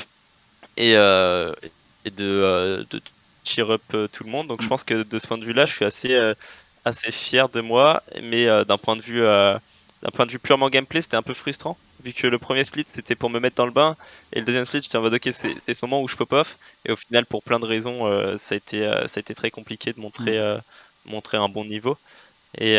[0.77, 1.55] et, euh,
[2.05, 3.03] et de, euh, de
[3.47, 4.49] cheer up tout le monde.
[4.49, 4.69] Donc je Mm.
[4.69, 6.17] pense que de ce point de vue-là, je suis assez,
[6.85, 9.23] assez fier de moi, mais d'un point de vue
[10.03, 12.87] d'un point de vue purement gameplay, c'était un peu frustrant, vu que le premier split
[12.95, 13.97] c'était pour me mettre dans le bain,
[14.33, 16.33] et le deuxième split j'étais en mode ok c'est c'est ce moment où je pop
[16.33, 19.23] off, et au final pour plein de raisons euh, ça, a été, euh, ça a
[19.23, 20.59] été très compliqué de montrer, euh,
[21.05, 21.97] montrer un bon niveau.
[22.59, 22.79] Et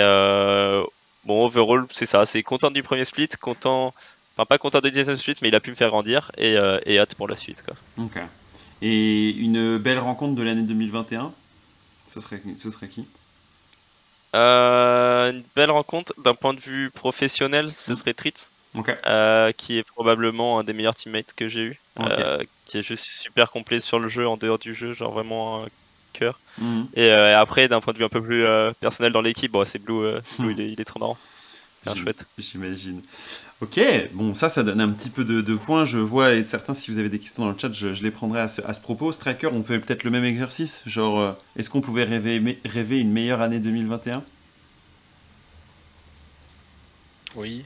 [1.24, 3.94] bon overall c'est ça, c'est content du premier split, content,
[4.36, 6.80] enfin pas content du deuxième split, mais il a pu me faire grandir, et, euh,
[6.86, 7.76] et hâte pour la suite quoi.
[7.98, 8.20] Ok.
[8.82, 11.32] Et une belle rencontre de l'année 2021,
[12.06, 13.06] ce serait, ce serait qui?
[14.34, 16.14] Une belle rencontre.
[16.22, 17.96] D'un point de vue professionnel, ce mm.
[17.96, 18.52] serait Tritz.
[19.56, 21.80] qui est probablement un des meilleurs teammates que j'ai eu,
[22.66, 25.68] qui est juste super complet sur le jeu, en dehors du jeu, genre vraiment un
[26.12, 26.40] cœur.
[26.58, 26.84] Mm.
[26.96, 28.46] Et après, d'un point de vue un peu plus
[28.82, 31.18] personnel dans l'équipe, bon, c'est Blue, Blue il, est, il, est, trop marrant.
[32.38, 33.02] J'imagine.
[33.64, 33.80] Ok,
[34.12, 35.86] bon, ça, ça donne un petit peu de, points.
[35.86, 38.42] Je vois, et certains, si vous avez des questions dans le chat, je, les prendrai
[38.42, 39.14] à ce, à ce, propos.
[39.14, 43.14] Striker, on peut peut-être le même exercice Genre, euh, est-ce qu'on pouvait rêver, rêver une
[43.14, 44.22] meilleure année 2021
[47.38, 47.64] Oui,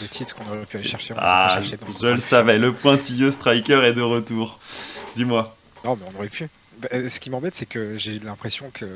[0.00, 1.12] des titres qu'on aurait pu aller chercher.
[1.18, 4.58] ah, je le savais, le pointilleux Striker est de retour.
[5.14, 5.54] Dis-moi.
[5.84, 6.48] Non, mais on aurait pu.
[6.78, 8.86] Bah, ce qui m'embête, c'est que j'ai l'impression que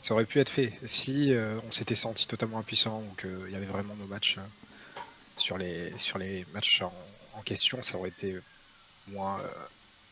[0.00, 3.54] ça aurait pu être fait si euh, on s'était senti totalement impuissant ou qu'il y
[3.54, 4.42] avait vraiment nos matchs euh,
[5.36, 8.38] sur, les, sur les matchs en, question, ça aurait été
[9.08, 9.48] moins euh,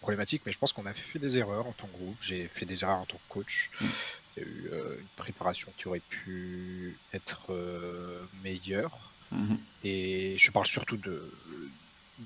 [0.01, 0.43] problématique.
[0.45, 2.17] Mais je pense qu'on a fait des erreurs en tant que groupe.
[2.21, 3.71] J'ai fait des erreurs en tant que coach.
[3.81, 3.87] Mm.
[4.37, 7.55] Il y a eu une préparation qui aurait pu être
[8.43, 9.13] meilleure.
[9.33, 9.57] Mm-hmm.
[9.85, 11.33] Et je parle surtout de,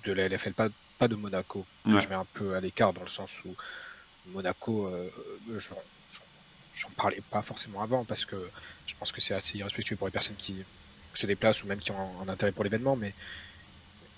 [0.05, 0.69] de la LFL, pas,
[0.99, 1.67] pas de Monaco.
[1.85, 3.55] Je mets un peu à l'écart dans le sens où
[4.29, 4.91] Monaco,
[5.57, 5.69] je,
[6.77, 8.51] j'en parlais pas forcément avant parce que
[8.87, 10.65] je pense que c'est assez irrespectueux pour les personnes qui
[11.19, 13.15] se déplacent ou même qui ont un intérêt pour l'événement, mais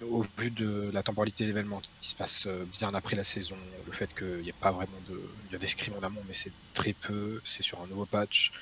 [0.02, 3.56] au vu de la temporalité de l'événement qui se passe euh, bien après la saison,
[3.86, 5.20] le fait qu'il n'y ait pas vraiment de.
[5.46, 8.06] Il y a des scrims en amont, mais c'est très peu, c'est sur un nouveau
[8.06, 8.52] patch.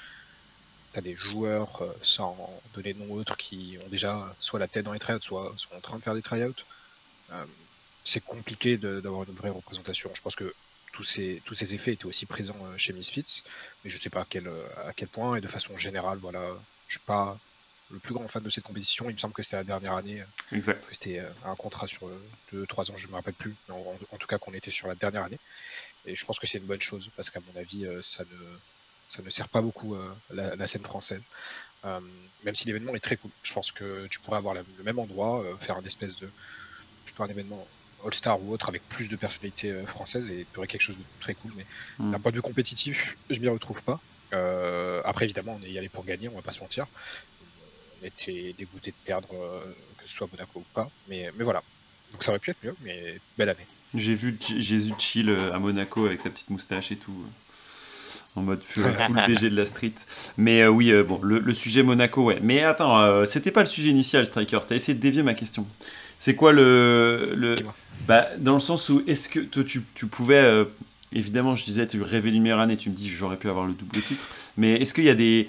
[0.92, 4.68] Tu as des joueurs, euh, sans donner de nom autre, qui ont déjà soit la
[4.68, 6.54] tête dans les tryouts, soit sont en train de faire des tryouts.
[7.32, 7.44] Euh,
[8.04, 10.10] c'est compliqué d'avoir une vraie représentation.
[10.14, 10.54] Je pense que
[10.92, 13.42] tous ces, tous ces effets étaient aussi présents euh, chez Misfits,
[13.84, 14.48] mais je ne sais pas à quel,
[14.86, 16.56] à quel point, et de façon générale, voilà,
[16.88, 17.38] je suis pas
[17.90, 20.20] le plus grand fan de cette compétition, il me semble que c'était la dernière année,
[20.20, 20.88] euh, exact.
[20.90, 22.10] c'était un contrat sur
[22.52, 24.94] 2-3 ans, je ne me rappelle plus, mais en, tout cas qu'on était sur la
[24.94, 25.38] dernière année,
[26.04, 28.58] et je pense que c'est une bonne chose, parce qu'à mon avis, ça ne,
[29.08, 29.96] ça ne sert pas beaucoup
[30.30, 31.22] la, scène française.
[31.84, 35.44] même si l'événement est très cool, je pense que tu pourrais avoir le même endroit,
[35.60, 36.28] faire un espèce de
[37.04, 37.66] plutôt un événement
[38.04, 40.98] All-Star ou autre avec plus de personnalités euh, françaises et il y aurait quelque chose
[40.98, 41.52] de très cool.
[41.56, 41.66] Mais
[41.98, 42.12] mm.
[42.12, 44.00] d'un point de vue compétitif, je m'y retrouve pas.
[44.32, 46.86] Euh, après, évidemment, on est y allé pour gagner, on va pas se mentir.
[48.00, 49.60] On était dégoûté de perdre, euh,
[49.98, 50.90] que ce soit Monaco ou pas.
[51.08, 51.62] Mais, mais voilà.
[52.12, 53.66] Donc ça aurait pu être mieux, mais belle année.
[53.94, 57.14] J'ai vu Jésus chill à Monaco avec sa petite moustache et tout
[58.34, 58.84] en mode full,
[59.26, 59.94] DG de la street.
[60.36, 62.38] Mais oui, bon, le, sujet Monaco, ouais.
[62.42, 64.60] Mais attends, c'était pas le sujet initial, Striker.
[64.66, 65.66] T'as essayé de dévier ma question.
[66.18, 67.56] C'est quoi le, le,
[68.06, 70.36] bah, dans le sens où, est-ce que toi, tu, tu pouvais.
[70.36, 70.64] Euh,
[71.12, 73.74] évidemment, je disais, tu rêvais d'une meilleure année, tu me dis, j'aurais pu avoir le
[73.74, 74.26] double titre.
[74.56, 75.48] Mais est-ce qu'il y a des,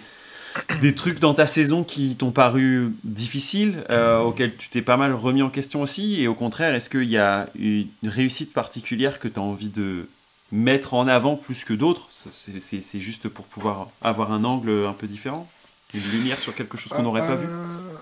[0.82, 5.14] des trucs dans ta saison qui t'ont paru difficiles, euh, auxquels tu t'es pas mal
[5.14, 9.28] remis en question aussi Et au contraire, est-ce qu'il y a une réussite particulière que
[9.28, 10.08] tu as envie de
[10.52, 12.08] mettre en avant plus que d'autres?
[12.10, 15.50] C'est juste pour pouvoir avoir un angle un peu différent?
[15.94, 17.48] Une lumière sur quelque chose qu'on n'aurait pas vu?
[17.48, 17.94] Euh,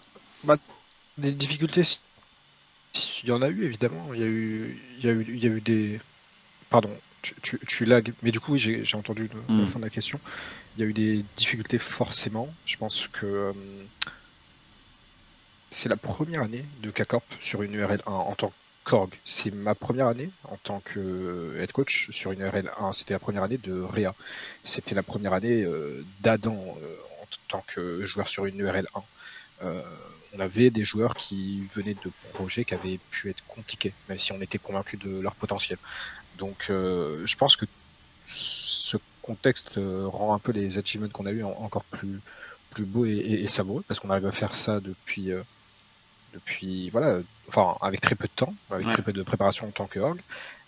[0.44, 0.58] bah,
[1.18, 1.84] Des difficultés,
[3.24, 4.14] il y en a eu, évidemment.
[4.14, 6.00] Il y a eu, il y a eu, il y a eu des.
[6.70, 6.90] Pardon,
[7.22, 9.68] tu, tu, tu lag, mais du coup, oui, j'ai entendu la hmm.
[9.68, 10.20] fin de la question.
[10.76, 12.54] Il y a eu des difficultés, forcément.
[12.66, 13.54] Je pense que euh,
[15.70, 18.54] c'est la première année de K-Corp sur une URL 1 en tant que
[18.84, 19.14] Korg.
[19.26, 22.94] C'est ma première année en tant que head coach sur une URL 1.
[22.94, 24.14] C'était la première année de Réa.
[24.64, 29.02] C'était la première année euh, d'Adam euh, en tant que joueur sur une URL 1
[30.36, 34.32] on avait des joueurs qui venaient de projets qui avaient pu être compliqués, même si
[34.32, 35.78] on était convaincu de leur potentiel.
[36.38, 37.66] Donc euh, je pense que
[39.26, 42.20] contexte euh, rend un peu les achievements qu'on a eu encore plus,
[42.72, 45.42] plus beaux et, savoureux, parce qu'on arrive à faire ça depuis, euh,
[46.34, 49.88] depuis voilà, enfin avec très peu de temps, avec très peu de préparation en tant
[49.88, 50.20] que org.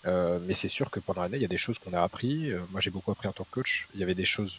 [0.04, 2.50] mais c'est sûr que pendant l'année, il y a des choses qu'on a appris.
[2.70, 3.88] moi, j'ai beaucoup appris en tant que coach.
[3.94, 4.58] Il y avait des choses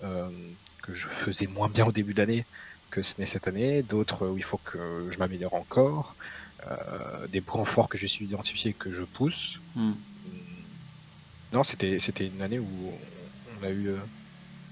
[0.00, 2.44] que je faisais moins bien au début d'année,
[2.90, 6.14] que ce n'est cette année, d'autres où il faut que je m'améliore encore,
[6.68, 9.60] euh, des points forts que j'ai su identifier que je pousse.
[9.74, 9.92] Hmm.
[11.52, 12.92] Non, c'était une année où
[13.60, 13.96] on a eu, euh,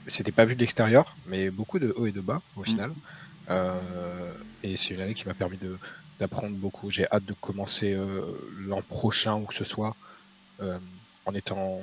[0.09, 2.64] c'était pas vu de l'extérieur, mais beaucoup de hauts et de bas au hmm.
[2.64, 2.93] final.
[3.51, 4.32] Euh,
[4.62, 5.78] et c'est une année qui m'a permis de
[6.20, 6.91] d'apprendre beaucoup.
[6.91, 7.99] J'ai hâte de commencer
[8.61, 9.97] l'an prochain ou que ce soit
[10.61, 11.80] en étant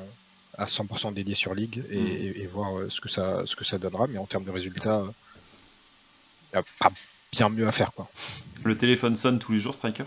[0.57, 2.33] à 100% dédié sur League et, hmm.
[2.41, 4.07] et, voir ce que ça ce que ça donnera.
[4.07, 5.03] Mais en termes de résultats
[6.53, 6.91] il a pas
[7.31, 7.91] bien mieux à faire.
[7.91, 8.09] Quoi.
[8.63, 10.05] Le téléphone sonne tous les jours, Striker?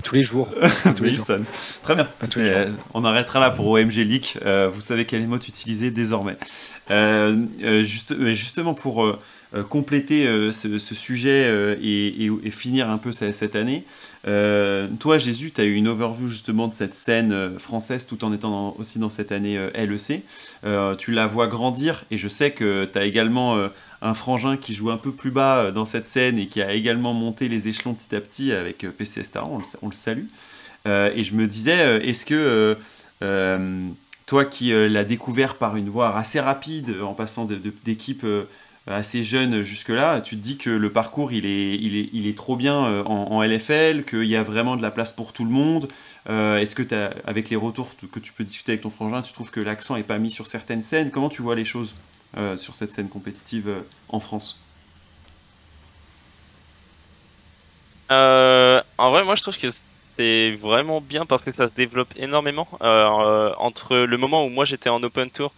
[0.04, 0.48] Tous les jours.
[1.00, 1.44] Wilson.
[1.82, 2.08] Très bien.
[2.94, 4.38] on arrêtera là pour OMG Leak.
[4.72, 6.36] vous savez quel mot utiliser désormais.
[6.88, 9.18] juste, justement pour euh,
[9.68, 13.84] compléter euh, ce, sujet euh, et, finir un peu cette, année.
[14.24, 18.76] toi, Jésus, tu as eu une overview justement de cette scène française tout en étant
[18.78, 20.22] aussi dans cette année LEC.
[20.98, 23.58] tu la vois grandir et je sais que tu as également
[24.02, 27.14] un frangin qui joue un peu plus bas dans cette scène et qui a également
[27.14, 30.26] monté les échelons petit à petit avec PCS Star, on le, salue.
[30.86, 32.76] et je me disais, est-ce que
[34.26, 37.46] toi qui l'as découvert par une voie assez rapide en passant
[37.84, 38.24] d'équipe
[38.90, 42.36] assez jeune jusque-là, tu te dis que le parcours il est, il est, il est
[42.36, 45.50] trop bien euh, en, LFL, qu'il y a vraiment de la place pour tout le
[45.50, 45.88] monde.
[46.28, 49.32] Euh, est-ce que as, avec les retours que tu peux discuter avec ton frangin, tu
[49.32, 51.10] trouves que l'accent n'est pas mis sur certaines scènes?
[51.10, 51.96] Comment tu vois les choses
[52.36, 54.62] euh, sur cette scène compétitive en France?
[58.10, 59.68] En vrai, moi je trouve que
[60.18, 62.68] c'est vraiment bien parce que ça se développe énormément.
[62.80, 65.52] entre le moment où moi j'étais en open tour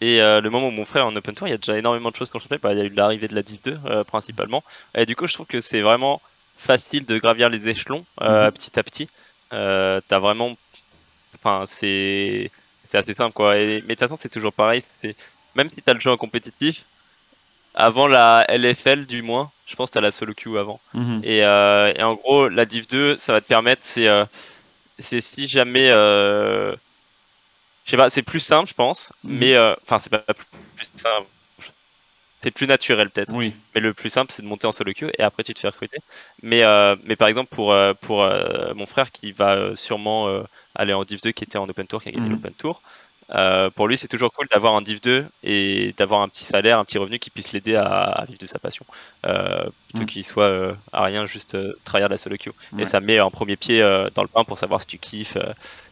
[0.00, 1.78] et euh, le moment où mon frère est en open tour, il y a déjà
[1.78, 2.58] énormément de choses qu'on fait.
[2.58, 4.62] Bah, il y a eu l'arrivée de la Div 2 euh, principalement.
[4.94, 6.20] Et du coup, je trouve que c'est vraiment
[6.56, 8.52] facile de gravir les échelons euh, mhm.
[8.52, 9.08] petit à petit.
[9.50, 10.56] T'as vraiment.
[11.36, 12.50] Enfin, c'est
[12.82, 13.56] c'est assez simple quoi.
[13.56, 14.82] Et, mais de toute façon, c'est toujours pareil.
[15.54, 16.84] Même si t'as le jeu en compétitif,
[17.74, 20.80] avant la LFL du moins, je pense que t'as la solo queue avant.
[20.92, 21.22] Mhm.
[21.24, 25.90] Et, et, en gros, la Div 2, ça va te permettre, c'est si jamais
[27.86, 29.38] je sais pas, c'est plus simple, je pense, mm.
[29.38, 31.26] mais euh, enfin, c'est pas plus simple.
[32.42, 33.32] C'est plus naturel peut-être.
[33.32, 33.54] Oui.
[33.74, 35.68] Mais le plus simple, c'est de monter en solo queue et après tu te fais
[35.68, 35.98] recruter.
[36.42, 40.28] Mais, euh, mais par exemple, pour, euh, mon frère qui va sûrement
[40.74, 42.32] aller en Div 2, qui était en Open Tour, qui a gagné mm.
[42.32, 42.82] l'Open Tour,
[43.34, 46.78] euh, pour lui, c'est toujours cool d'avoir un Div 2 et d'avoir un petit salaire,
[46.78, 48.86] un petit revenu qui puisse l'aider à, vivre de sa passion.
[49.26, 50.06] Euh, plutôt mm.
[50.06, 52.52] qu'il soit euh, à rien, juste travailler de la solo queue.
[52.78, 53.80] Et ça met un premier pied
[54.14, 55.38] dans le pain pour savoir si tu kiffes,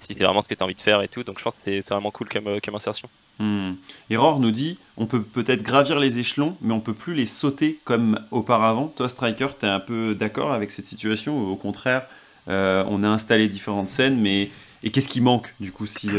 [0.00, 1.24] si c'est vraiment ce que tu as envie de faire et tout.
[1.24, 3.08] Donc je pense que c'est vraiment cool comme, comme insertion.
[3.40, 3.72] Mm.
[4.10, 7.80] Et nous dit on peut peut-être gravir les échelons, mais on peut plus les sauter
[7.84, 8.88] comme auparavant.
[8.88, 12.06] Toi, Striker, tu es un peu d'accord avec cette situation ou au contraire,
[12.46, 14.50] on a installé différentes scènes, mais
[14.84, 16.10] et qu'est-ce qui manque du coup si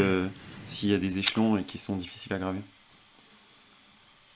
[0.66, 2.60] s'il y a des échelons et qui sont difficiles à gravir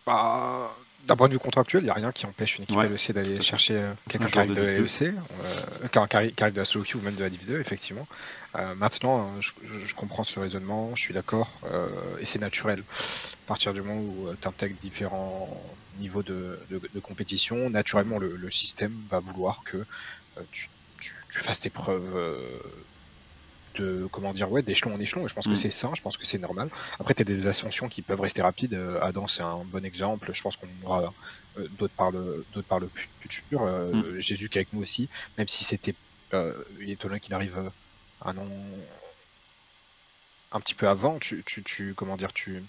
[0.06, 0.74] bah,
[1.06, 3.40] D'un point de vue contractuel, il n'y a rien qui empêche une équipe LEC d'aller
[3.42, 7.16] chercher euh, quelqu'un qui arrive de, LEC, euh, qui, arrive de la solo ou même
[7.16, 8.06] de la Div 2, effectivement.
[8.56, 11.50] Euh, maintenant, je, comprends ce raisonnement, je suis d'accord,
[12.20, 12.84] et c'est naturel.
[13.44, 15.62] À partir du moment où tu intègres différents
[15.98, 16.58] niveaux de,
[17.02, 19.84] compétition, naturellement, le, système va vouloir que
[20.52, 20.68] tu,
[21.00, 22.16] tu, fasses tes preuves
[23.80, 25.24] de comment dire ouais d'échelon en échelon.
[25.24, 25.56] Et je pense que mm.
[25.56, 26.68] c'est ça je pense que c'est normal.
[26.98, 28.74] Après tu as des ascensions qui peuvent rester rapides.
[28.74, 30.30] Euh, Adam c'est un bon exemple.
[30.32, 31.12] Je pense qu'on aura
[31.58, 33.62] euh, d'autres par le d'autres par le futur.
[33.62, 34.20] Euh, mm.
[34.20, 35.08] Jésus qui est avec nous aussi.
[35.38, 35.94] Même si c'était
[36.32, 37.58] est étonnant qu'il arrive
[38.22, 38.46] un an
[40.52, 41.18] un petit peu avant.
[41.18, 42.62] Tu, tu, tu comment dire tu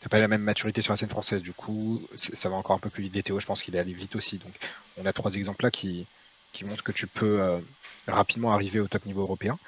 [0.00, 1.42] t'as pas la même maturité sur la scène française.
[1.42, 3.16] Du coup ça va encore un peu plus vite.
[3.16, 4.38] VTO je pense qu'il est allé vite aussi.
[4.38, 4.52] Donc
[4.96, 6.06] on a trois exemples là qui
[6.52, 7.60] qui montrent que tu peux
[8.06, 9.58] rapidement arriver au top niveau européen.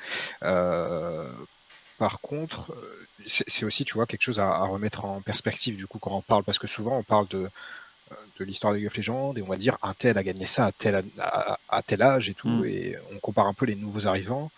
[0.42, 1.30] Euh,
[1.98, 2.74] par contre,
[3.26, 6.42] c'est aussi, tu vois, quelque chose à, remettre en perspective du coup quand on parle,
[6.42, 7.48] parce que souvent on parle de,
[8.38, 10.66] de l'histoire de League of Legends et on va dire un tel a gagné ça
[10.66, 12.64] à tel, à, tel âge et tout, mm.
[12.64, 14.50] et on compare un peu les nouveaux arrivants,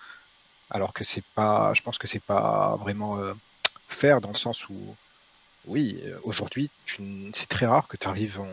[0.70, 3.34] alors que c'est pas, je pense que c'est pas vraiment euh,
[3.88, 4.96] faire dans le sens où,
[5.66, 6.70] oui, aujourd'hui,
[7.32, 8.48] c'est très rare que tu arrives en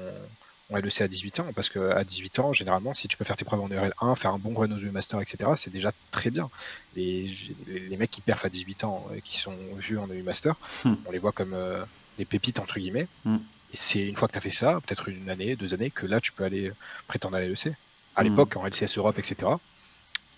[0.71, 3.35] on le sait à 18 ans, parce qu'à 18 ans, généralement, si tu peux faire
[3.35, 6.31] tes preuves en ERL 1, faire un bon run aux Master, etc., c'est déjà très
[6.31, 6.49] bien.
[6.95, 7.29] Les,
[7.67, 10.55] les, mecs qui perfent à 18 ans, et qui sont vus en EU Master,
[10.85, 10.93] hmm.
[11.05, 11.83] on les voit comme euh,
[12.17, 13.07] des pépites, entre guillemets.
[13.25, 13.37] Hmm.
[13.73, 16.05] Et c'est une fois que tu as fait ça, peut-être une année, deux années, que
[16.05, 16.71] là, tu peux aller
[17.07, 17.73] prétendre à l'LEC.
[18.15, 18.27] À hmm.
[18.27, 19.51] l'époque, en LCS Europe, etc.,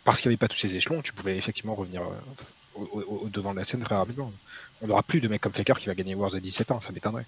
[0.04, 3.52] parce qu'il n'y avait pas tous ces échelons, tu pouvais effectivement revenir euh, au, devant
[3.54, 4.34] de la scène très rapidement.
[4.82, 6.92] On n'aura plus de mecs comme Faker qui va gagner Wars à 17 ans, ça
[6.92, 7.26] m'étonnerait.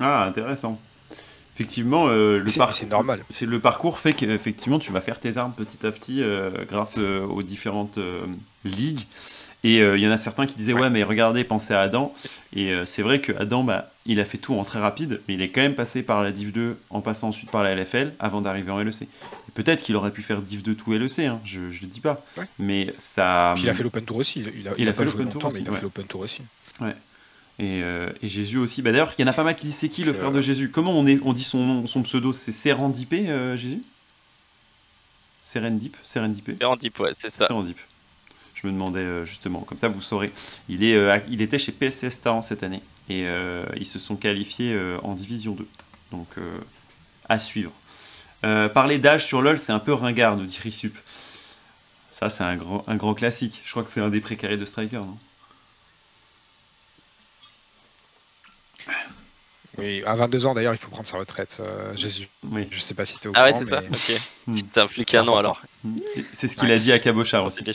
[0.00, 0.80] Ah, intéressant
[1.58, 3.24] effectivement, euh, le, c'est normal.
[3.28, 6.98] C'est le parcours fait qu'effectivement, tu vas faire tes armes petit à petit euh, grâce
[6.98, 7.98] euh, aux différentes
[8.64, 9.06] ligues.
[9.64, 10.88] Et il y en a certains qui disaient ouais.
[10.88, 12.14] mais regardez, pensez à Adam.
[12.54, 15.42] Et c'est vrai que Adam, bah, il a fait tout en très rapide, mais il
[15.42, 18.40] est quand même passé par la Div 2 en passant ensuite par la LFL avant
[18.40, 19.08] d'arriver en LEC.
[19.54, 22.24] Peut-être qu'il aurait pu faire Div 2 tout LEC, hein, je ne le dis pas.
[22.60, 23.54] Mais ça.
[23.58, 24.44] il a fait l'Open Tour aussi.
[24.56, 25.60] Il a, fait l'Open Tour aussi.
[25.60, 26.42] il a fait l'Open Tour aussi.
[26.80, 26.94] Ouais.
[27.60, 28.82] Euh, et, Jésus aussi.
[28.82, 30.40] Bah, D'ailleurs, il y en a pas mal qui disent c'est qui le frère de
[30.40, 30.70] Jésus?
[30.70, 33.82] Comment on, est, on dit son, son pseudo C'est Serendipé, euh, Jésus?
[35.42, 37.46] Serendip Serendipé Serendip, ouais, c'est ça.
[37.46, 37.78] Serendip.
[38.54, 40.32] Je me demandais euh, justement, comme ça vous saurez.
[40.68, 43.26] Il, est, il était chez PSS Taran cette année et
[43.76, 45.66] ils se sont qualifiés en Division 2.
[46.12, 46.28] Donc
[47.28, 47.72] à suivre.
[48.42, 50.96] parler d'âge sur LoL, c'est un peu ringard, nous dit Risup.
[52.10, 53.62] Ça, c'est un grand, un grand classique.
[53.64, 55.16] Je crois que c'est un des précarés de Striker, non?
[59.78, 61.58] Oui, à 22 ans d'ailleurs, il faut prendre sa retraite.
[61.60, 62.28] Euh, Jésus.
[62.42, 62.66] Oui.
[62.70, 63.54] Je sais pas si t'es au ah courant.
[63.54, 63.80] Ah ouais, c'est ça.
[63.80, 64.20] Ok.
[64.46, 64.56] Hmm.
[64.72, 64.86] T'as
[65.20, 65.62] un an alors.
[66.32, 67.64] C'est ce qu'il a dit à Cabochard aussi.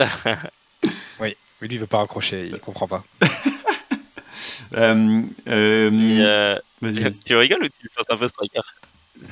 [1.20, 3.04] oui, lui il veut pas raccrocher, il comprend pas.
[4.76, 6.58] euh, euh,
[7.24, 8.60] tu rigoles ou tu penses un peu striker?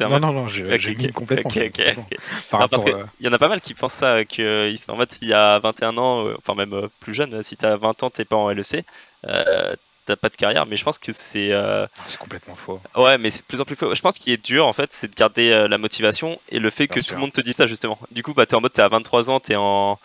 [0.00, 1.50] Non, non, non, je, okay, complètement.
[1.54, 5.58] Il y en a pas mal qui pensent ça, que en fait, il y a
[5.58, 8.84] 21 ans, enfin même plus jeune, si t'as 20 ans, t'es pas en LEC,
[9.26, 9.74] euh,
[10.04, 11.52] t'as pas de carrière, mais je pense que c'est.
[11.52, 12.80] Euh, c'est complètement faux.
[12.96, 13.94] Ouais, mais c'est de plus en plus faux.
[13.94, 16.70] Je pense qu'il est dur en fait, c'est de garder euh, la motivation et le
[16.70, 17.98] fait que tout le monde te dit ça justement.
[18.10, 19.98] Du coup, bah t'es en mode, t'es à 23 ans, t'es en,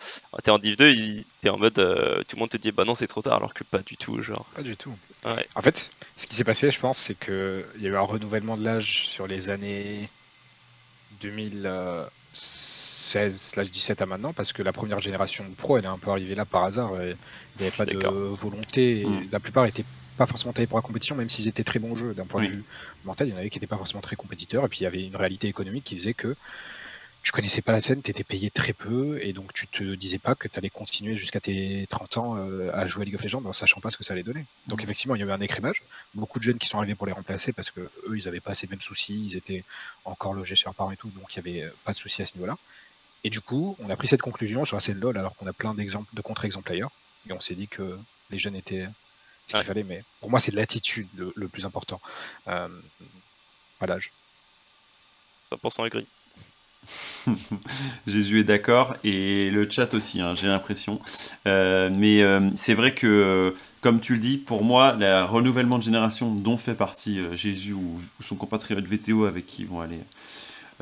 [0.44, 0.94] es en Div 2,
[1.42, 3.54] t'es en mode, euh, tout le monde te dit bah non, c'est trop tard, alors
[3.54, 4.46] que pas du tout, genre.
[4.54, 4.94] Pas du tout.
[5.24, 8.00] En fait, ce qui s'est passé, je pense, c'est que il y a eu un
[8.00, 10.08] renouvellement de l'âge sur les années
[11.20, 11.68] 2000.
[13.08, 16.34] 16/17 à maintenant parce que la première génération de pro elle est un peu arrivée
[16.34, 17.16] là par hasard il
[17.60, 19.28] n'y avait pas de volonté hmm.
[19.32, 19.84] la plupart étaient
[20.16, 22.48] pas forcément taillés pour la compétition même s'ils étaient très bons jeux d'un point de
[22.48, 22.64] vue
[23.04, 24.86] mental il y en avait qui n'étaient pas forcément très compétiteurs et puis il y
[24.86, 26.36] avait une réalité économique qui faisait que
[27.22, 30.18] tu connaissais pas la scène, tu étais payé très peu et donc tu te disais
[30.18, 33.22] pas que tu allais continuer jusqu'à tes 30 ans euh, à jouer à League of
[33.22, 34.46] Legends en sachant pas ce que ça allait donner.
[34.66, 34.84] Donc hmm.
[34.84, 35.82] effectivement, il y avait un écrémage,
[36.14, 38.54] beaucoup de jeunes qui sont arrivés pour les remplacer parce que eux, ils avaient pas
[38.54, 39.64] ces mêmes soucis, ils étaient
[40.04, 42.34] encore logés sur part et tout, donc il y avait pas de soucis à ce
[42.34, 42.56] niveau-là.
[43.24, 45.52] Et du coup, on a pris cette conclusion sur la scène LoL alors qu'on a
[45.52, 46.90] plein d'exemples de contre-exemples ailleurs.
[47.28, 47.98] Et on s'est dit que
[48.30, 48.86] les jeunes étaient
[49.46, 49.84] ce qu'il fallait.
[49.84, 52.00] Mais pour moi, c'est l'attitude le, plus important
[52.46, 52.68] euh,
[53.80, 54.12] à l'âge.
[55.50, 56.06] 100% agree.
[58.06, 61.00] Jésus est d'accord et le chat aussi, hein, j'ai l'impression.
[61.46, 65.82] Euh, mais euh, c'est vrai que, comme tu le dis, pour moi, le renouvellement de
[65.82, 70.02] génération dont fait partie Jésus ou, son compatriote VTO avec qui ils vont aller euh,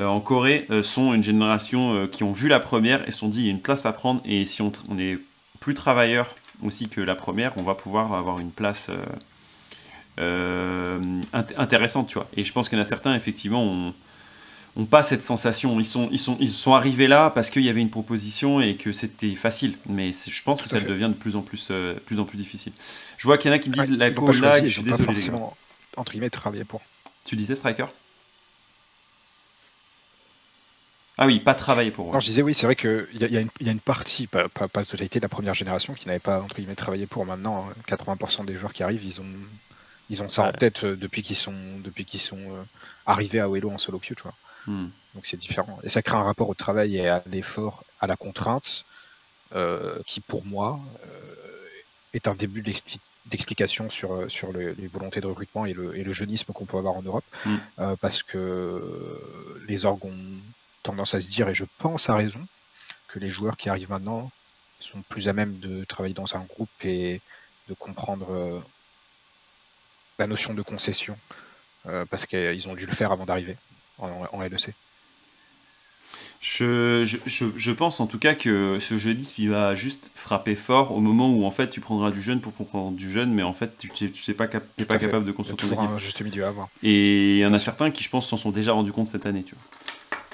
[0.05, 3.29] en Corée euh, sont une génération euh, qui ont vu la première et se sont
[3.29, 5.19] dit il y a une place à prendre et si on, est
[5.61, 8.91] plus travailleur aussi que la première, on va pouvoir avoir une place
[11.57, 12.29] intéressante, tu vois.
[12.37, 13.95] Et je pense qu'il y en a certains, effectivement, ont,
[14.77, 15.79] ont pas cette sensation.
[15.81, 18.77] Ils sont, ils sont, ils sont arrivés là parce qu'il y avait une proposition et
[18.77, 19.77] que c'était facile.
[19.87, 21.71] Mais je pense que ça devient de plus en plus,
[22.07, 22.73] plus en plus difficile.
[23.19, 25.15] Je vois qu'il y en a qui me disent la co je suis désolé.
[25.15, 25.51] Les gars.
[25.97, 26.81] Entre guillemets, travailler pour.
[27.25, 27.87] Tu disais Striker?
[31.19, 32.13] Ah oui, pas travailler pour.
[32.13, 34.81] Non, je disais oui, c'est vrai qu'il y, y, a une partie, pas, pas, pas
[34.81, 37.25] la totalité de la première génération, qui n'avait pas entre guillemets travaillé pour.
[37.25, 39.35] Maintenant, 80% des joueurs qui arrivent, ils ont,
[40.11, 42.63] ils ont ça en tête euh, depuis qu'ils sont, depuis qu'ils sont euh,
[43.07, 44.35] arrivés à Wello en solo queue, tu vois.
[44.67, 44.89] Hmm.
[45.15, 45.79] Donc c'est différent.
[45.83, 48.85] Et ça crée un rapport au travail et à l'effort, à la contrainte,
[49.55, 50.81] euh, qui pour moi
[52.13, 52.63] est un début
[53.27, 56.95] d'explication sur, sur les volontés de recrutement et le, et le jeunisme qu'on peut avoir
[56.95, 57.57] en Europe, hmm.
[58.01, 59.21] parce que
[59.69, 60.07] les orgues
[60.87, 62.47] tendance à se dire, et je pense à raison,
[63.09, 64.31] que les joueurs qui arrivent maintenant
[64.81, 67.21] sont plus à même de travailler dans un groupe et
[67.69, 68.61] de comprendre euh,
[70.19, 71.19] la notion de concession,
[71.87, 73.57] euh, parce qu'ils ont dû le faire avant d'arriver
[73.99, 74.75] en, LEC.
[76.41, 81.01] Je, je, pense en tout cas que ce jeudi il va juste frapper fort au
[81.01, 83.77] moment où en fait tu prendras du jeune pour prendre du jeune, mais en fait
[83.79, 84.45] tu, tu sais pas,
[84.79, 86.69] es pas capable de construire juste milieu à avoir.
[86.83, 89.27] Et il y en a certains qui je pense s'en sont déjà rendus compte cette
[89.27, 89.65] année, tu vois.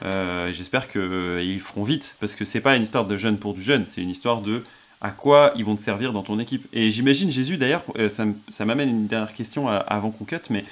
[0.05, 3.55] Euh, j'espère qu'ils euh, feront vite, parce que c'est pas une histoire de jeune pour
[3.55, 4.64] du jeune, c'est une histoire de
[5.01, 6.66] à quoi ils vont te servir dans ton équipe.
[6.72, 10.64] Et j'imagine, Jésus, d'ailleurs, euh, ça, m'amène une dernière question avant qu'on cut, mais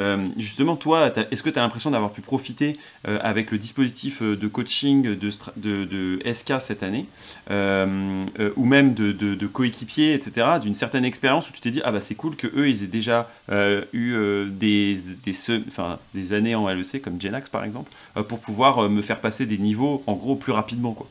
[0.00, 4.22] euh, justement, toi, est-ce que tu as l'impression d'avoir pu profiter euh, avec le dispositif
[4.22, 7.06] euh, de coaching de, SK cette année,
[7.50, 12.14] ou même de, coéquipiers, etc., d'une certaine expérience où tu t'es dit, ah bah c'est
[12.14, 13.28] cool que eux ils aient déjà
[13.92, 14.14] eu
[14.50, 17.92] des années en LEC, comme Genax par exemple,
[18.28, 21.06] pour pouvoir me faire passer des niveaux en gros plus rapidement quoi.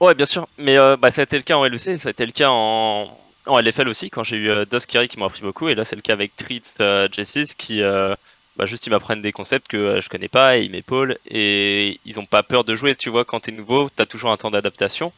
[0.00, 2.26] Ouais, bien sûr, mais bah, ça a été le cas en LEC, ça a été
[2.26, 3.16] le cas en,
[3.46, 5.96] en LFL aussi, quand j'ai eu euh, Duskiri qui m'a appris beaucoup, et là c'est
[5.96, 8.14] le cas avec Treat euh, Jessis qui euh,
[8.56, 12.20] bah, juste ils m'apprennent des concepts que je connais pas et ils m'épaulent et ils
[12.20, 12.94] ont pas peur de jouer.
[12.94, 15.12] Tu vois, quand t'es nouveau, t'as toujours un temps d'adaptation.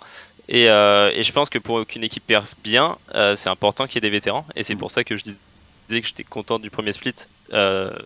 [0.49, 2.99] Et, et, je pense que pour qu'une équipe perde bien,
[3.35, 4.47] c'est important qu'il y ait des vétérans.
[4.55, 7.15] Et c'est pour ça que je disais que j'étais content du premier split,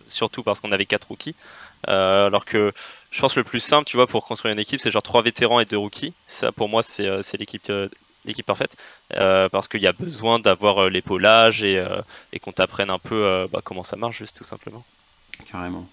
[0.07, 1.35] surtout parce qu'on avait quatre rookies.
[1.83, 2.73] alors que
[3.11, 5.21] je pense que le plus simple, tu vois, pour construire une équipe, c'est genre trois
[5.21, 6.13] vétérans et deux rookies.
[6.27, 7.71] Ça, pour moi, c'est l'équipe
[8.25, 8.75] l'équipe parfaite,
[9.15, 12.01] euh, parce qu'il y a besoin d'avoir euh, l'épaulage et, euh,
[12.33, 14.83] et qu'on t'apprenne un peu bah, comment ça marche, juste tout simplement.
[15.49, 15.87] Carrément.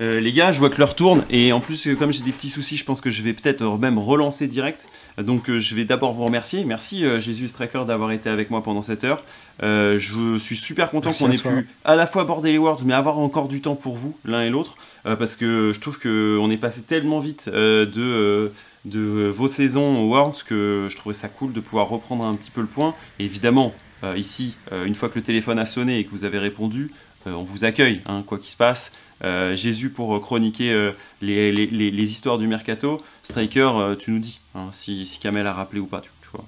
[0.00, 2.76] les gars, je vois que l'heure tourne et en plus, comme j'ai des petits soucis,
[2.76, 4.88] je pense que je vais peut-être même relancer direct.
[5.16, 6.64] Donc, je vais d'abord vous remercier.
[6.64, 9.22] Merci Jésus Striker d'avoir été avec moi pendant cette heure.
[9.60, 13.18] je suis super content qu'on ait pu à la fois aborder les Worlds, mais avoir
[13.18, 14.76] encore du temps pour vous, l'un et l'autre.
[15.04, 18.50] parce que je trouve qu'on est passé tellement vite de,
[18.84, 22.50] de vos saisons aux Worlds que je trouvais ça cool de pouvoir reprendre un petit
[22.50, 22.94] peu le point.
[23.18, 23.74] Évidemment,
[24.16, 26.90] ici, une fois que le téléphone a sonné et que vous avez répondu,
[27.26, 28.92] on vous accueille, hein, quoi qu'il se passe.
[29.22, 33.02] Jésus pour chroniquer les, histoires du mercato.
[33.22, 36.46] Striker, tu nous dis hein, si, si Kamel a rappelé ou pas, tu, tu vois.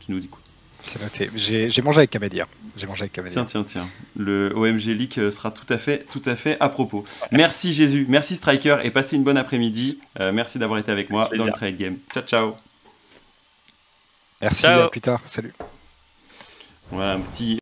[0.00, 0.40] Tu nous dis quoi.
[0.82, 1.30] C'est noté.
[1.34, 2.46] J'ai mangé avec Kamel hier.
[2.76, 3.30] J'ai mangé avec Kamel.
[3.30, 3.88] Tiens, tiens, tiens.
[4.16, 7.04] Le OMG League euh, sera tout à fait, tout à fait à propos.
[7.32, 9.98] Merci Jésus, merci Striker et passez une bonne après-midi.
[10.20, 11.98] Euh, merci d'avoir été avec moi dans le trade game.
[12.12, 12.54] Ciao, ciao.
[14.40, 14.66] Merci.
[14.66, 15.20] À plus tard.
[15.26, 15.52] Salut.
[16.90, 17.56] Voilà un petit